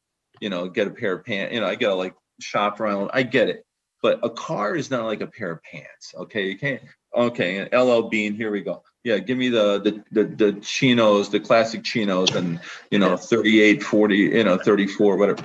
[0.41, 1.53] you know get a pair of pants.
[1.53, 3.11] You know, I gotta like shop around.
[3.13, 3.65] I get it,
[4.03, 6.15] but a car is not like a pair of pants.
[6.17, 6.83] Okay, you can't.
[7.15, 8.83] Okay, and LL Bean, here we go.
[9.05, 12.61] Yeah, give me the the the, the chinos, the classic chinos, and
[12.91, 15.43] you know, 38, 40, you know, 34, whatever.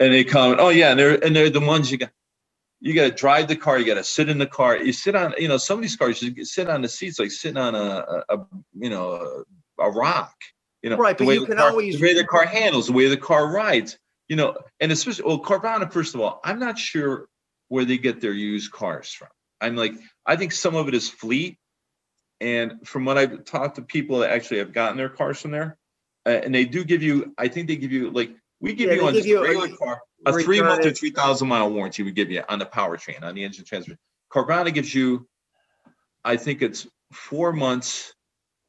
[0.00, 2.10] And they come, oh yeah, and they're and they're the ones you got.
[2.80, 3.78] You got to drive the car.
[3.78, 4.76] You got to sit in the car.
[4.76, 7.30] You sit on, you know, some of these cars you sit on the seats like
[7.30, 7.78] sitting on a,
[8.28, 9.44] a, a you know,
[9.80, 10.34] a, rock.
[10.82, 12.44] You know, Right, the but way you the can car, always- the way the car
[12.44, 13.96] handles, the way the car rides.
[14.28, 15.92] You know, and especially well, Carvana.
[15.92, 17.28] First of all, I'm not sure
[17.68, 19.28] where they get their used cars from.
[19.60, 19.94] I'm like,
[20.26, 21.58] I think some of it is fleet.
[22.40, 25.78] And from what I've talked to people that actually have gotten their cars from there,
[26.26, 28.96] uh, and they do give you, I think they give you like we give Yeah,
[28.96, 31.70] you on give you a a regular car a three month or three thousand mile
[31.70, 32.02] warranty.
[32.02, 33.96] We give you on the powertrain on the engine transfer.
[34.32, 35.28] Carvana gives you,
[36.24, 38.14] I think it's four months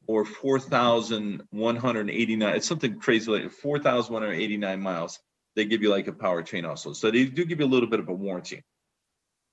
[0.08, 2.56] or four thousand one hundred eighty nine.
[2.56, 5.20] It's something crazy like four thousand one hundred eighty nine miles.
[5.56, 7.99] They give you like a powertrain also, so they do give you a little bit
[7.99, 8.64] of a warranty.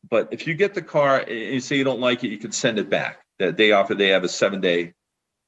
[0.08, 2.52] But if you get the car and you say you don't like it, you can
[2.52, 3.18] send it back.
[3.38, 4.94] That they offer, they have a seven day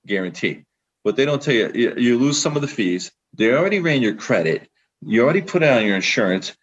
[0.07, 0.65] guarantee.
[1.03, 3.13] But they don't tell you, you, lose some of the fees.
[3.35, 4.69] They already ran your credit.
[5.05, 6.57] You already put it on your insurance.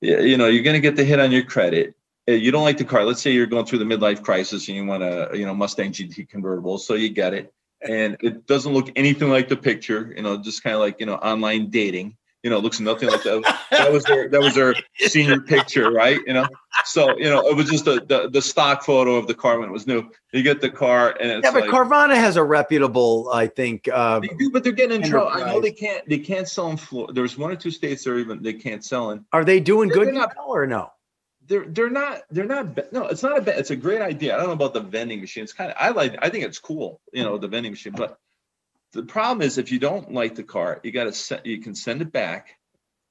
[0.00, 1.96] You know, you're going to get the hit on your credit.
[2.28, 3.04] Uh, You don't like the car.
[3.04, 5.90] Let's say you're going through the midlife crisis and you want a, you know, Mustang
[5.92, 6.78] GT convertible.
[6.78, 7.52] So you get it.
[7.80, 11.06] And it doesn't look anything like the picture, you know, just kind of like, you
[11.06, 12.17] know, online dating.
[12.44, 13.56] You know, it looks nothing like that.
[13.72, 16.20] That was their that was their senior picture, right?
[16.24, 16.46] You know,
[16.84, 19.68] so you know, it was just the, the the stock photo of the car when
[19.68, 20.08] it was new.
[20.32, 23.88] You get the car and it's Yeah, but like, Carvana has a reputable, I think.
[23.92, 25.30] Uh, they do, but they're getting in trouble.
[25.32, 27.12] I know they can't they can't sell in Florida.
[27.12, 29.24] There's one or two states that are even they can't sell in.
[29.32, 30.92] are they doing They're good not- now or no?
[31.48, 33.06] They're they're not they're not no.
[33.06, 33.58] It's not a bad.
[33.58, 34.34] It's a great idea.
[34.34, 35.42] I don't know about the vending machine.
[35.42, 37.00] It's kind of I like I think it's cool.
[37.12, 38.18] You know the vending machine, but
[38.92, 41.74] the problem is if you don't like the car, you got to send you can
[41.74, 42.56] send it back.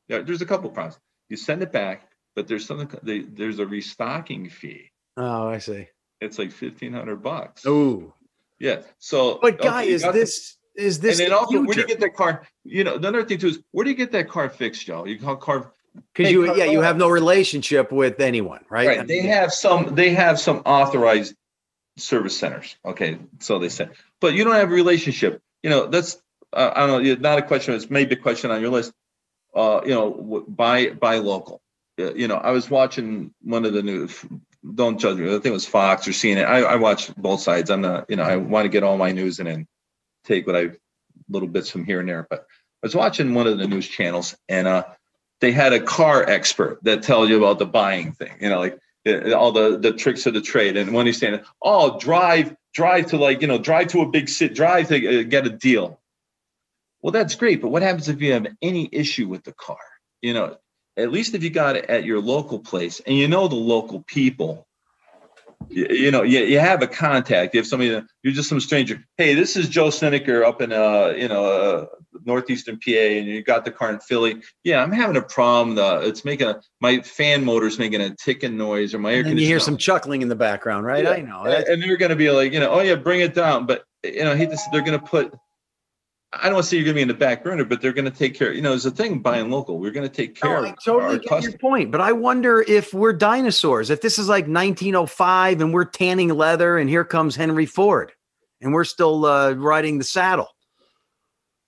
[0.08, 1.00] There- there's a couple problems.
[1.30, 4.92] You send it back, but there's something they, there's a restocking fee.
[5.18, 5.88] Oh, I see.
[6.22, 7.66] It's like fifteen hundred bucks.
[7.66, 8.14] Ooh,
[8.60, 8.82] Yeah.
[8.98, 11.82] So but guy, okay, is got the- this is this and then also, where do
[11.82, 12.48] you get that car?
[12.64, 15.06] You know, the other thing too is where do you get that car fixed, Joe?
[15.06, 15.72] You call car
[16.14, 18.88] Because Hey, you, yeah, you have no relationship with anyone, right?
[18.88, 19.00] right.
[19.00, 19.96] I They mean, have some.
[19.96, 21.36] They have some authorized
[21.98, 22.76] service centers.
[22.86, 25.42] Okay, so they said, but you don't have a relationship.
[25.68, 26.18] You know, that's
[26.54, 27.16] uh, I don't know.
[27.16, 27.74] Not a question.
[27.74, 28.94] It's maybe a question on your list.
[29.54, 31.62] Uh, you know, buy buy local.
[32.00, 34.26] Uh, You know, I was watching one of the news.
[34.76, 35.28] Don't judge me.
[35.28, 36.46] I think it was Fox or CNN.
[36.46, 37.70] I, I watch both sides.
[37.70, 38.10] I'm not.
[38.10, 39.68] You know, I want to get all my news and
[40.24, 40.70] take what I
[41.28, 42.26] little bits from here and there.
[42.30, 42.46] But
[42.82, 44.86] I was watching one of the news channels and uh,
[45.42, 48.38] they had a car expert that tells you about the buying thing.
[48.40, 50.78] You know, like uh, all the the tricks of the trade.
[50.78, 54.30] And when he's saying, "Oh, drive, drive to like you know, drive to a big
[54.30, 56.00] city, drive to uh, get a deal."
[57.02, 59.80] Well, that's great, but what happens if you have any issue with the car?
[60.22, 60.58] You know,
[60.96, 64.04] at least if you got it at your local place and you know the local
[64.04, 64.67] people.
[65.70, 67.54] You, you know, you, you have a contact.
[67.54, 69.04] You have somebody that you're just some stranger.
[69.18, 71.86] Hey, this is Joe Seneker up in uh, you know, uh,
[72.24, 74.42] northeastern PA, and you got the car in Philly.
[74.64, 75.76] Yeah, I'm having a problem.
[75.76, 79.40] The it's making a my fan motor's making a ticking noise, or my air and
[79.40, 81.04] you hear some chuckling in the background, right?
[81.04, 81.12] Yeah.
[81.12, 81.42] I know.
[81.44, 83.66] And- That's- and they're going to be like, you know, oh yeah, bring it down.
[83.66, 85.34] But you know, I hate to say they're going to put.
[86.34, 87.94] I don't want to say you're going to be in the back burner, but they're
[87.94, 88.52] going to take care.
[88.52, 89.80] You know, there's a thing buying local.
[89.80, 91.54] We're going to take care No, I of totally our get customers.
[91.54, 93.90] your point, but I wonder if we're dinosaurs.
[93.90, 98.12] If this is like 1905 and we're tanning leather, and here comes Henry Ford,
[98.62, 100.50] and we're still uh, riding the saddle.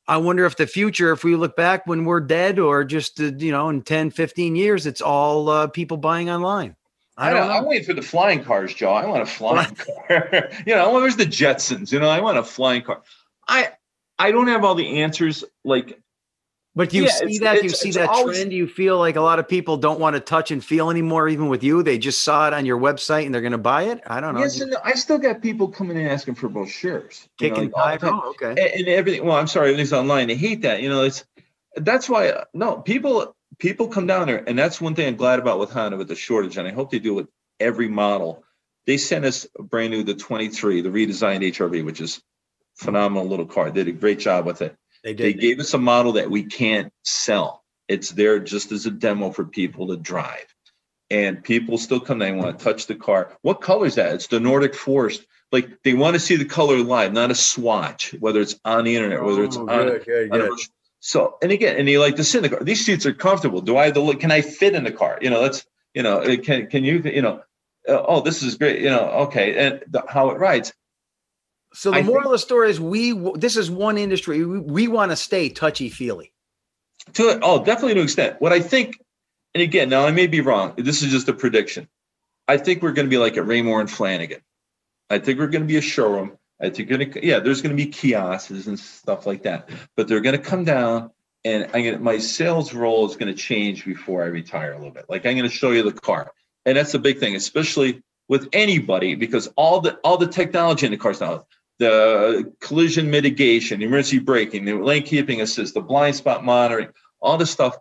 [0.10, 3.32] I wonder if the future, if we look back when we're dead, or just uh,
[3.38, 6.76] you know, in 10, 15 years, it's all uh, people buying online.
[7.16, 7.54] I I don't know.
[7.54, 8.92] I'm waiting for the flying cars, Joe.
[8.92, 10.50] I want a flying car.
[10.66, 11.92] you know, where's the Jetsons?
[11.92, 13.04] You know, I want a flying car.
[13.48, 13.72] I
[14.20, 15.44] I don't have all the answers.
[15.64, 16.00] Like,
[16.76, 17.56] But do you Yeah, see it's- that?
[17.58, 18.54] Do you see that always- trend?
[18.54, 21.48] You feel like a lot of people don't want to touch and feel anymore, even
[21.50, 21.82] with you?
[21.84, 24.02] They just saw it on your website and they're going to buy it.
[24.06, 24.42] I don't know.
[24.42, 24.78] yes and no.
[24.84, 27.28] I still got people coming in asking for brochures.
[27.42, 28.12] you know, Kicking like, time.
[28.12, 28.22] time.
[28.24, 28.50] Oh, okay.
[28.52, 29.26] and, and everything.
[29.26, 30.28] Well, I'm sorry, at least online.
[30.28, 30.82] They hate that.
[30.82, 31.26] You know, it's
[31.76, 35.40] that's why uh, no people people come down there, and that's one thing I'm glad
[35.40, 37.28] about with Honda with the shortage, and I hope they do with
[37.60, 38.44] every model.
[38.86, 42.22] They sent us brand new the 23, the redesigned HRV, which is
[42.80, 43.70] phenomenal little car.
[43.70, 44.76] They did a great job with it.
[45.04, 45.26] They did.
[45.26, 47.64] They gave us a model that we can't sell.
[47.88, 50.46] It's there just as a demo for people to drive.
[51.10, 53.36] And people still come, they want to touch the car.
[53.42, 54.14] What color is that?
[54.14, 55.26] It's the Nordic Forest.
[55.52, 58.96] Like they want to see the color live, not a swatch, whether it's on the
[58.96, 60.60] internet, whether it's Oh, on, good, good, on good.
[61.00, 62.64] So, and again, and you like to sit in the car.
[62.64, 63.62] These seats are comfortable.
[63.62, 64.20] Do I have to look?
[64.20, 65.18] Can I fit in the car?
[65.22, 65.66] You know, that's,
[65.96, 67.42] you know, uh, can, can you, you know,
[67.88, 68.82] uh, oh, this is great.
[68.82, 69.58] You know, okay.
[69.58, 70.74] And the, how it rides.
[71.74, 73.14] So the I think- moral of the story is we.
[73.36, 76.32] This is one industry we, we want to stay touchy feely.
[77.14, 78.42] To it, oh, definitely to an extent.
[78.42, 79.00] What I think,
[79.56, 80.74] and again, now I may be wrong.
[80.78, 81.88] This is just a prediction.
[82.48, 84.42] I think we're going to be like a Raymour and Flanigan.
[85.10, 86.38] I think we're going to be a showroom.
[86.62, 89.70] I think going to, yeah, there's going to be kiosks and stuff like that.
[89.96, 91.12] But they're going to come down,
[91.46, 94.78] and I'm going to, my sales role is going to change before I retire a
[94.78, 95.06] little bit.
[95.10, 96.32] Like I'm going to show you the car,
[96.66, 100.92] and that's a big thing, especially with anybody, because all the all the technology in
[100.92, 101.46] the cars now,
[101.80, 106.90] the collision mitigation, emergency braking, the lane keeping assist, the blind spot monitoring,
[107.22, 107.76] all this stuff.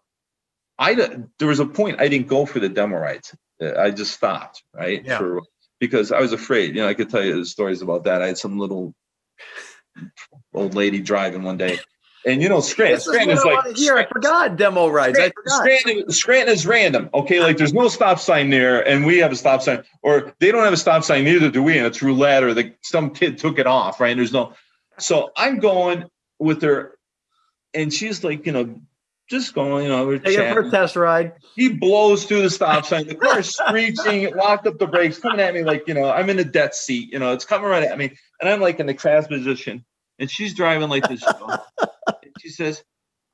[0.79, 3.35] I there was a point I didn't go for the demo rides.
[3.61, 5.05] Uh, I just stopped, right?
[5.05, 5.19] Yeah.
[5.19, 5.43] For,
[5.81, 6.75] because I was afraid.
[6.75, 8.23] You know, I could tell you the stories about that.
[8.23, 8.95] I had some little
[10.55, 11.79] old lady driving one day,
[12.29, 14.01] and you know, Scranton, This is Scranton is I like wanna.
[14.01, 15.19] I forgot demo rides.
[15.19, 15.59] I forgot.
[15.59, 17.11] Scranton, Scranton is random.
[17.15, 20.53] Okay, like there's no stop sign there, and we have a stop sign, or they
[20.53, 23.39] don't have a stop sign, neither do we, and it's roulette, or the, some kid
[23.39, 24.17] took it off, right?
[24.17, 24.53] There's no.
[24.99, 26.05] So I'm going
[26.39, 26.99] with her,
[27.75, 28.81] and she's like, you know,
[29.29, 31.35] just going, you know, we're it for a test ride.
[31.55, 33.07] He blows through the stop sign.
[33.07, 36.31] The car is screeching, locked up the brakes, coming at me like, you know, I'm
[36.31, 38.17] in a death seat, you know, it's coming right at me.
[38.41, 39.85] And I'm like in the crash position.
[40.19, 41.23] And she's driving like this.
[42.43, 42.57] you know.
[42.65, 42.85] And she says,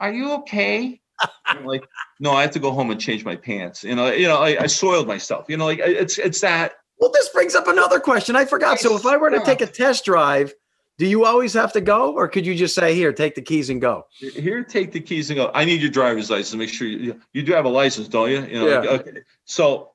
[0.00, 1.00] Are you okay?
[1.46, 1.84] I'm like,
[2.20, 3.84] no, I have to go home and change my pants.
[3.84, 5.46] You know, you know, I, I soiled myself.
[5.48, 8.36] You know, like it's it's that Well, this brings up another question.
[8.36, 8.80] I forgot.
[8.80, 10.52] So if I were to take a test drive,
[10.98, 13.70] do you always have to go, or could you just say, "Here, take the keys
[13.70, 14.06] and go"?
[14.18, 15.50] here, take the keys and go.
[15.54, 16.54] I need your driver's license.
[16.54, 18.44] Make sure you you do have a license, don't you?
[18.46, 18.90] You know, Yeah.
[18.90, 19.22] okay.
[19.44, 19.90] So,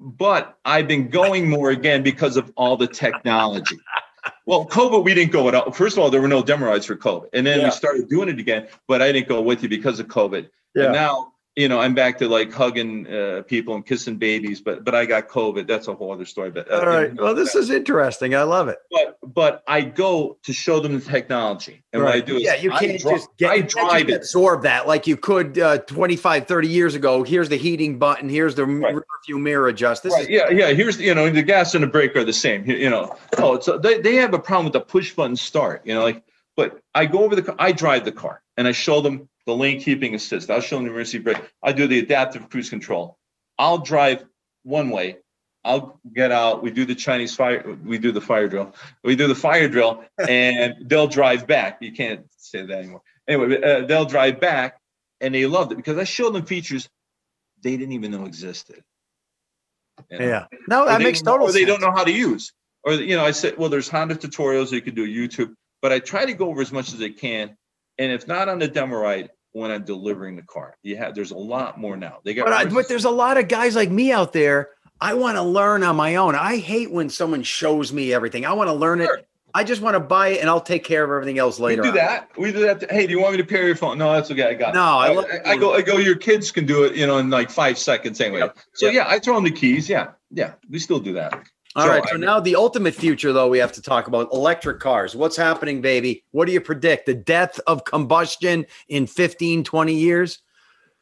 [0.00, 3.76] but I've been going more again because of all the technology.
[4.46, 5.70] Well, COVID, we didn't go at all.
[5.72, 7.66] First of all, there were no demo rides for COVID, and then Yeah.
[7.66, 8.68] we started doing it again.
[8.86, 10.48] But I didn't go with you because of COVID.
[10.74, 10.84] Yeah.
[10.84, 14.60] And now, you know, I'm back to like hugging uh, people and kissing babies.
[14.60, 15.68] But but I got COVID.
[15.68, 16.50] That's a whole other story.
[16.50, 17.14] But uh, All right.
[17.14, 18.34] Well, this is interesting.
[18.34, 18.78] I love it.
[18.90, 22.56] But but I go to show them the technology, and what I do is yeah,
[22.56, 24.14] you can't dri- just get I you drive it.
[24.14, 27.22] absorb that like you could uh, 25, 30 years ago.
[27.22, 28.28] Here's the heating button.
[28.28, 28.94] Here's the Right.
[28.94, 30.02] rear view mirror adjust.
[30.02, 30.24] This Right.
[30.24, 30.50] is Yeah.
[30.50, 30.72] Yeah.
[30.72, 32.64] Here's you know the gas and the brake are the same.
[32.68, 33.16] You, you know.
[33.38, 35.82] Oh, so they, they have a problem with the push button start.
[35.84, 36.22] You know, like.
[36.56, 37.52] But I go over the.
[37.58, 40.50] I drive the car and I show them the lane keeping assist.
[40.50, 41.42] I'll show them the emergency brake.
[41.62, 43.18] I do the adaptive cruise control.
[43.58, 44.24] I'll drive
[44.62, 45.18] one way.
[45.64, 46.62] I'll get out.
[46.62, 47.76] We do the Chinese fire.
[47.82, 48.74] We do the fire drill.
[49.02, 51.78] We do the fire drill, and they'll drive back.
[51.80, 53.02] You can't say that anymore.
[53.26, 54.78] Anyway, uh, they'll drive back,
[55.20, 56.88] and they loved it because I showed them features
[57.62, 58.82] they didn't even know existed.
[60.10, 60.26] You know?
[60.26, 60.46] yeah.
[60.68, 62.52] No, that makes total or they don't know how to use.
[62.84, 65.98] Or you know, I said, well, there's Honda tutorials you can do YouTube, but I
[65.98, 67.56] try to go over as much as I can.
[67.98, 71.30] And if not on the demo ride, when I'm delivering the car, you have there's
[71.30, 72.18] a lot more now.
[72.24, 74.70] They got But, I, but there's a lot of guys like me out there.
[75.00, 76.34] I want to learn on my own.
[76.34, 78.44] I hate when someone shows me everything.
[78.44, 79.16] I want to learn Sure.
[79.16, 79.28] it.
[79.56, 81.82] I just want to buy it and I'll take care of everything else later.
[81.82, 81.94] we do on.
[81.96, 82.30] that.
[82.36, 82.90] We do that.
[82.90, 83.98] Hey, do you want me to pair your phone?
[83.98, 84.42] No, that's okay.
[84.48, 84.70] I got.
[84.70, 84.74] it.
[84.74, 85.74] No, I I, love- I, I go.
[85.74, 85.98] I go.
[85.98, 86.96] Your kids can do it.
[86.96, 88.40] You know, in like five seconds anyway.
[88.40, 88.58] Yep.
[88.72, 88.94] So Yep.
[88.94, 89.88] yeah, I throw them the keys.
[89.88, 91.40] Yeah, yeah, we still do that.
[91.76, 92.04] All So, right.
[92.08, 95.16] So mean- now the ultimate future, though, we have to talk about electric cars.
[95.16, 96.24] What's happening, baby?
[96.30, 97.06] What do you predict?
[97.06, 100.38] The death of combustion in 15, 20 years?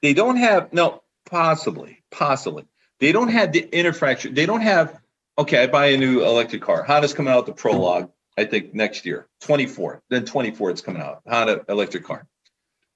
[0.01, 2.65] They don't have no, possibly, possibly.
[3.01, 4.31] They don't have the infrastructure.
[4.31, 4.99] They don't have.
[5.39, 6.83] Okay, I buy a new electric car.
[6.83, 8.11] Honda's coming out with the Prologue.
[8.39, 10.03] I think next year, 24.
[10.09, 11.21] Then 24, it's coming out.
[11.29, 12.27] Honda electric car.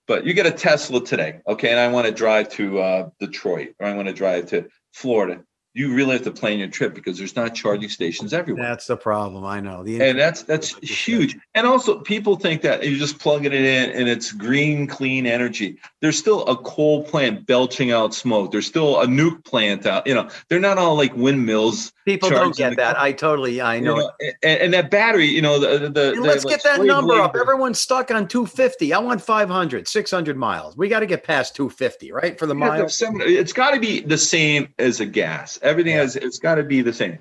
[0.06, 3.74] But you get a Tesla today, okay, and I want to drive to uh, Detroit
[3.80, 5.42] or I want to drive to Florida.
[5.76, 8.64] You really have to plan your trip because there's not charging stations everywhere.
[8.64, 9.44] That's the problem.
[9.44, 9.84] I know.
[9.84, 13.90] The and that's that's huge and also people think that you're just plugging it in
[13.90, 19.00] and it's green clean energy there's still a coal plant belching out smoke there's still
[19.00, 22.94] a nuke plant out you know they're not all like windmills people don't get that.
[22.94, 23.04] car.
[23.04, 23.96] I totally, I you know.
[23.96, 27.20] know, and, and that battery you know the the, the let's the, get that number
[27.20, 27.36] up.
[27.36, 28.94] Everyone's stuck on 250.
[28.94, 30.76] I want 500, 600 miles.
[30.76, 32.38] We got to get past 250, right?
[32.38, 33.30] For the you have to have miles.
[33.30, 36.02] it's got to be the same as a gas everything Yeah.
[36.02, 37.18] has it's got to be the same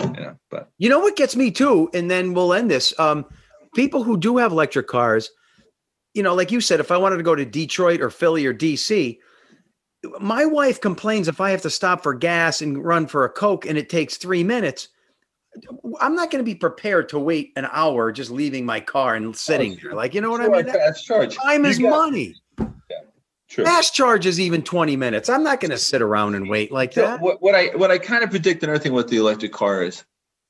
[0.00, 2.92] you know but You know what gets me too, and then we'll end this.
[2.98, 3.24] Um,
[3.74, 5.30] people who do have electric cars,
[6.14, 8.52] you know, like you said, if I wanted to go to Detroit or Philly or
[8.54, 9.18] DC,
[10.20, 13.64] my wife complains if I have to stop for gas and run for a Coke
[13.66, 14.88] and it takes three minutes.
[16.00, 19.36] I'm not going to be prepared to wait an hour just leaving my car and
[19.36, 19.92] sitting there.
[19.94, 20.66] Like, you know what I mean?
[20.66, 22.34] That- fast charge Time You is got- money.
[23.52, 23.66] True.
[23.66, 25.28] Fast charge is even 20 minutes.
[25.28, 27.20] I'm not going to sit around and wait like So that.
[27.20, 30.04] what, what I what I kind of predict another thing with the electric car is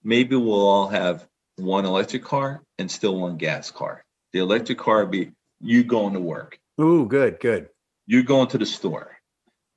[0.04, 1.26] maybe we'll all have
[1.56, 4.04] one electric car and still one gas car.
[4.32, 7.70] The electric car would be you going to work, Ooh, good, good.
[8.06, 9.16] you going to the store.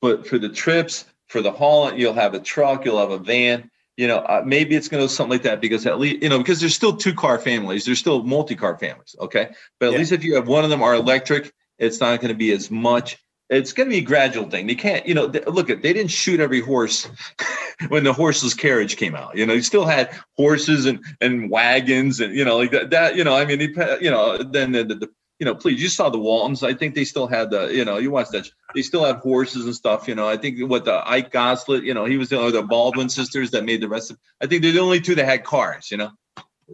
[0.04, 3.72] But for the trips, for the haul, you'll have a truck, you'll have a van.
[3.98, 6.38] you know, uh, maybe it's going to something like that because at least, you know,
[6.38, 9.16] because there's still two car families, there's still multi car families.
[9.20, 9.50] Okay.
[9.80, 9.98] But at Yeah.
[9.98, 12.72] least if you have one of them are electric, it's not going to be as
[12.72, 13.18] much.
[13.50, 14.66] It's going to be a gradual thing.
[14.66, 17.08] They can't, you know, th- look at, they didn't shoot every horse
[17.90, 19.38] when the horseless carriage came out.
[19.38, 23.16] You know, you still had horses and, and wagons and, you know, like that, that
[23.16, 25.10] you know, I mean, they, you know, then the, the, the,
[25.40, 26.64] you know, please, you saw the Waltons.
[26.64, 28.50] I think they still had the, you know, you watched that.
[28.74, 30.08] They still had horses and stuff.
[30.08, 32.64] You know, I think what the Ike Godsey, you know, he was the, or the
[32.64, 34.18] Baldwin sisters that made the rest of.
[34.42, 35.92] I think they're the only two that had cars.
[35.92, 36.12] You know,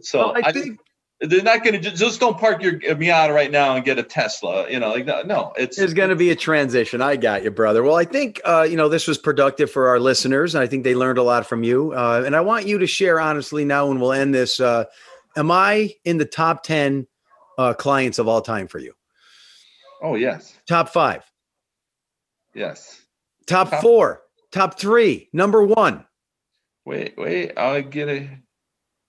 [0.00, 0.78] so Well, I I, think
[1.22, 4.68] they're not going to just, don't park your Miata right now and get a Tesla.
[4.68, 7.00] You know, like no, no it's There's going to be a transition.
[7.00, 7.82] I got you, brother.
[7.82, 10.84] Well, I think uh, you know this was productive for our listeners, and I think
[10.84, 11.92] they learned a lot from you.
[11.92, 14.58] Uh, and I want you to share honestly now, and we'll end this.
[14.60, 14.84] Uh,
[15.36, 17.06] am I in the top ten
[17.56, 18.92] uh, clients of all time for you?
[20.02, 21.22] Oh yes, Top five,
[22.54, 23.00] yes.
[23.46, 26.04] top Top- four, top three, number one.
[26.84, 27.52] Wait, wait.
[27.56, 28.28] I'll get a.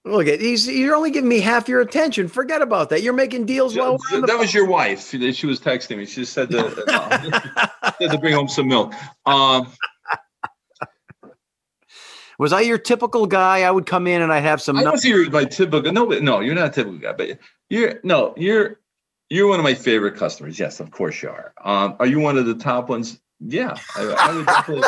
[0.05, 2.27] Look at he's you're only giving me half your attention.
[2.27, 3.03] Forget about that.
[3.03, 5.07] You're making deals while we're on the that was your wife.
[5.09, 6.05] She she was texting me.
[6.05, 6.69] She said to,
[8.01, 8.93] said to bring home some milk.
[9.25, 9.71] Um,
[12.39, 13.61] Was I your typical guy?
[13.61, 14.77] I would come in and I'd have some.
[14.77, 15.91] I num- don't see you my typical.
[15.91, 17.13] No, but no, you're not a typical guy.
[17.13, 17.39] But
[17.69, 18.79] you're no, you're
[19.29, 20.59] you're one of my favorite customers.
[20.59, 21.53] Yes, of course you are.
[21.63, 23.19] Um, are you one of the top ones?
[23.39, 24.83] Yeah, I, I would.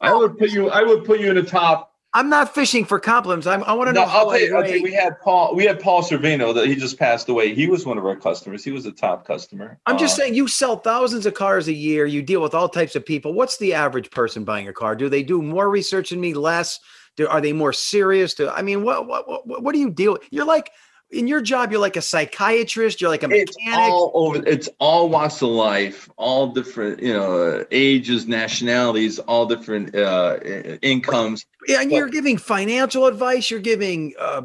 [0.00, 0.70] I would put you.
[0.70, 1.93] I would put you in the top.
[2.16, 3.46] I'm not fishing for compliments.
[3.46, 4.54] I'm, I want to No, know I'll tell you.
[4.54, 4.84] I I'll tell you, rank.
[4.84, 5.54] we had Paul.
[5.56, 7.54] We had Paul Servino that he just passed away.
[7.54, 8.62] He was one of our customers.
[8.64, 9.78] He was a top customer.
[9.86, 12.06] I'm just Uh, saying, you sell thousands of cars a year.
[12.06, 13.34] You deal with all types of people.
[13.34, 14.94] What's the average person buying a car?
[14.94, 16.34] Do they do more research than me?
[16.34, 16.78] Less?
[17.16, 18.34] Do, are they more serious?
[18.34, 20.12] Do I mean, what what what, what do you deal?
[20.14, 20.22] With?
[20.30, 20.70] You're like
[21.14, 21.70] in your job.
[21.70, 23.00] You're like a psychiatrist.
[23.00, 23.48] You're like a mechanic.
[23.56, 24.42] It's all over.
[24.46, 30.38] It's all walks of life, all different, you know, ages, nationalities, all different uh,
[30.82, 31.46] incomes.
[31.66, 33.50] Yeah, and you're giving financial advice.
[33.50, 34.42] You're giving, uh,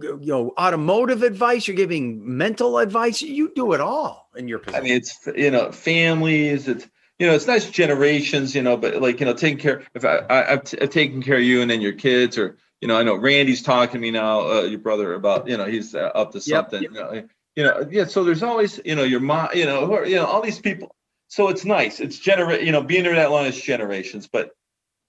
[0.00, 1.68] you know, automotive advice.
[1.68, 3.20] You're giving mental advice.
[3.20, 4.80] You do it all in your position.
[4.80, 6.68] I mean, it's you know, families.
[6.68, 6.88] It's
[7.18, 8.54] you know, it's nice generations.
[8.54, 9.82] You know, but like you know, taking care.
[9.94, 12.56] If I, I I've, t- I've taken care of you and then your kids, or
[12.84, 15.64] you know, I know Randy's talking to me now, uh, your brother, about you know,
[15.64, 16.82] he's uh, up to Yep, something.
[16.82, 18.04] You know, you know, yeah.
[18.04, 20.94] So there's always you know your mom, you know, are, you know, all these people.
[21.28, 21.98] So it's nice.
[21.98, 22.60] It's generate.
[22.62, 24.50] You know, being there that long is generations, but.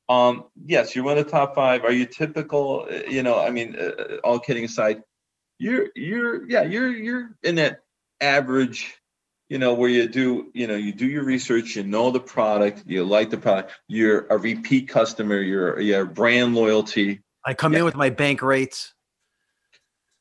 [0.07, 1.83] Um, yes, you're one of the top five.
[1.83, 2.87] Are you typical?
[2.89, 5.01] uh, You know, I mean, uh, all kidding aside,
[5.57, 7.81] you're you're yeah, you're you're in that
[8.21, 8.93] average,
[9.49, 12.83] you know, where you do, you know, you do your research, you know the product,
[12.85, 17.21] you like the product, you're a repeat customer, you're you're brand loyalty.
[17.45, 17.79] I come yeah.
[17.79, 18.93] in with my bank rates.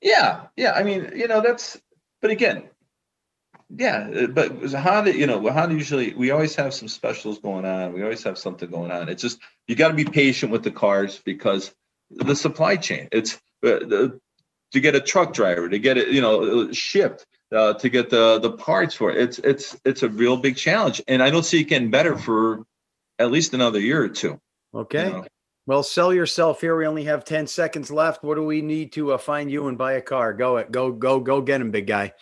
[0.01, 0.73] Yeah, yeah.
[0.73, 1.81] I mean, you know, that's
[2.21, 2.65] but again,
[3.71, 7.93] yeah, but Honda, you know, Honda usually we always have some specials going on.
[7.95, 9.09] We always have something going on.
[9.09, 11.75] It's just you got to be patient with the cars because
[12.11, 13.09] the supply chain.
[13.11, 14.21] It's uh, the,
[14.73, 17.27] to get a truck driver to get it, you know, shipped.
[17.53, 21.01] Uh, to get the the parts for it, it's it's it's a real big challenge,
[21.07, 22.65] and I don't see it getting better for
[23.19, 24.41] at least another year or two.
[24.73, 25.11] you Okay.
[25.11, 25.25] know.
[25.67, 26.77] Well, sell yourself here.
[26.77, 28.23] We only have 10 seconds left.
[28.23, 30.35] What do we need to uh, find you and buy a car?
[30.35, 30.71] Go it.
[30.71, 32.13] Go, go, go get him, big guy.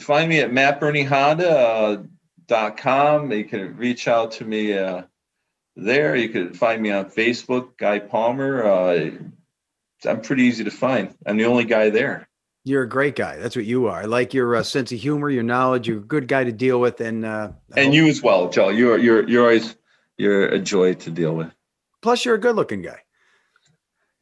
[0.00, 3.32] find me at mattburnehonda.com.
[3.32, 5.02] You can reach out to me uh,
[5.76, 6.16] there.
[6.16, 8.64] You can find me on Facebook, Guy Palmer.
[8.64, 9.10] Uh,
[10.04, 11.14] I'm pretty easy to find.
[11.26, 12.28] I'm the only guy there.
[12.64, 13.36] You're a great guy.
[13.36, 14.02] That's what you are.
[14.02, 15.88] I like your uh, sense of humor, your knowledge.
[15.88, 17.00] You're a good guy to deal with.
[17.00, 18.68] And, uh, And hope- you as well, Joe.
[18.68, 19.76] You're you're you're always
[20.18, 21.50] you're a joy to deal with.
[22.02, 23.00] Plus you're a good looking guy.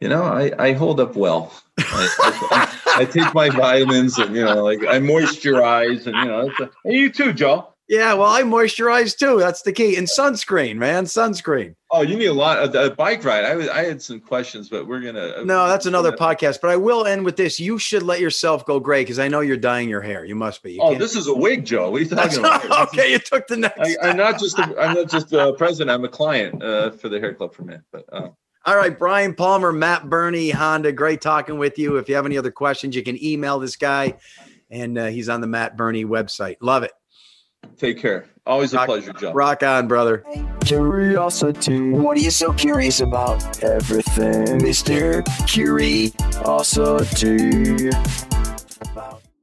[0.01, 1.53] You know, I, I hold up well.
[1.79, 2.09] I,
[2.51, 6.71] I, I take my vitamins and you know, like I moisturize and you know, a,
[6.85, 7.73] and you too, Joe.
[7.89, 8.15] Yeah.
[8.15, 9.39] Well, I moisturize too.
[9.39, 9.97] That's the key.
[9.97, 11.05] And sunscreen, man.
[11.05, 11.77] Sunscreen.
[11.93, 13.45] Oh, you need a lot of a bike ride.
[13.45, 15.45] I was, I had some questions, but we're gonna.
[15.45, 16.61] No, that's another podcast.
[16.61, 17.61] But I will end with this.
[17.61, 20.25] You should let yourself go gray because I know you're dyeing your hair.
[20.25, 20.73] You must be.
[20.73, 21.91] You Oh, this is a wig, Joe.
[21.91, 22.69] What are you talking about?
[22.69, 23.13] not, okay.
[23.13, 23.79] You took the next.
[23.79, 25.91] I, I'm not just a, I'm not just a president.
[25.91, 27.85] I'm a client uh, for the hair club for men.
[27.93, 28.31] But uh,
[28.65, 30.91] All right, Brian Palmer, Matt Burne, Honda.
[30.91, 31.99] Great talking with you.
[31.99, 34.15] If you have any other questions, you can email this guy,
[34.71, 36.57] and uh, he's on the Matt Burne website.
[36.61, 36.91] Love it.
[37.77, 38.27] Take care.
[38.47, 39.33] Always a Rock- pleasure, Joe.
[39.33, 40.25] Rock on, brother.
[40.65, 41.91] Curiosity.
[41.91, 43.63] What are you so curious about?
[43.63, 45.25] Everything, Mr.
[45.49, 46.13] Curiosity.
[48.93, 49.16] About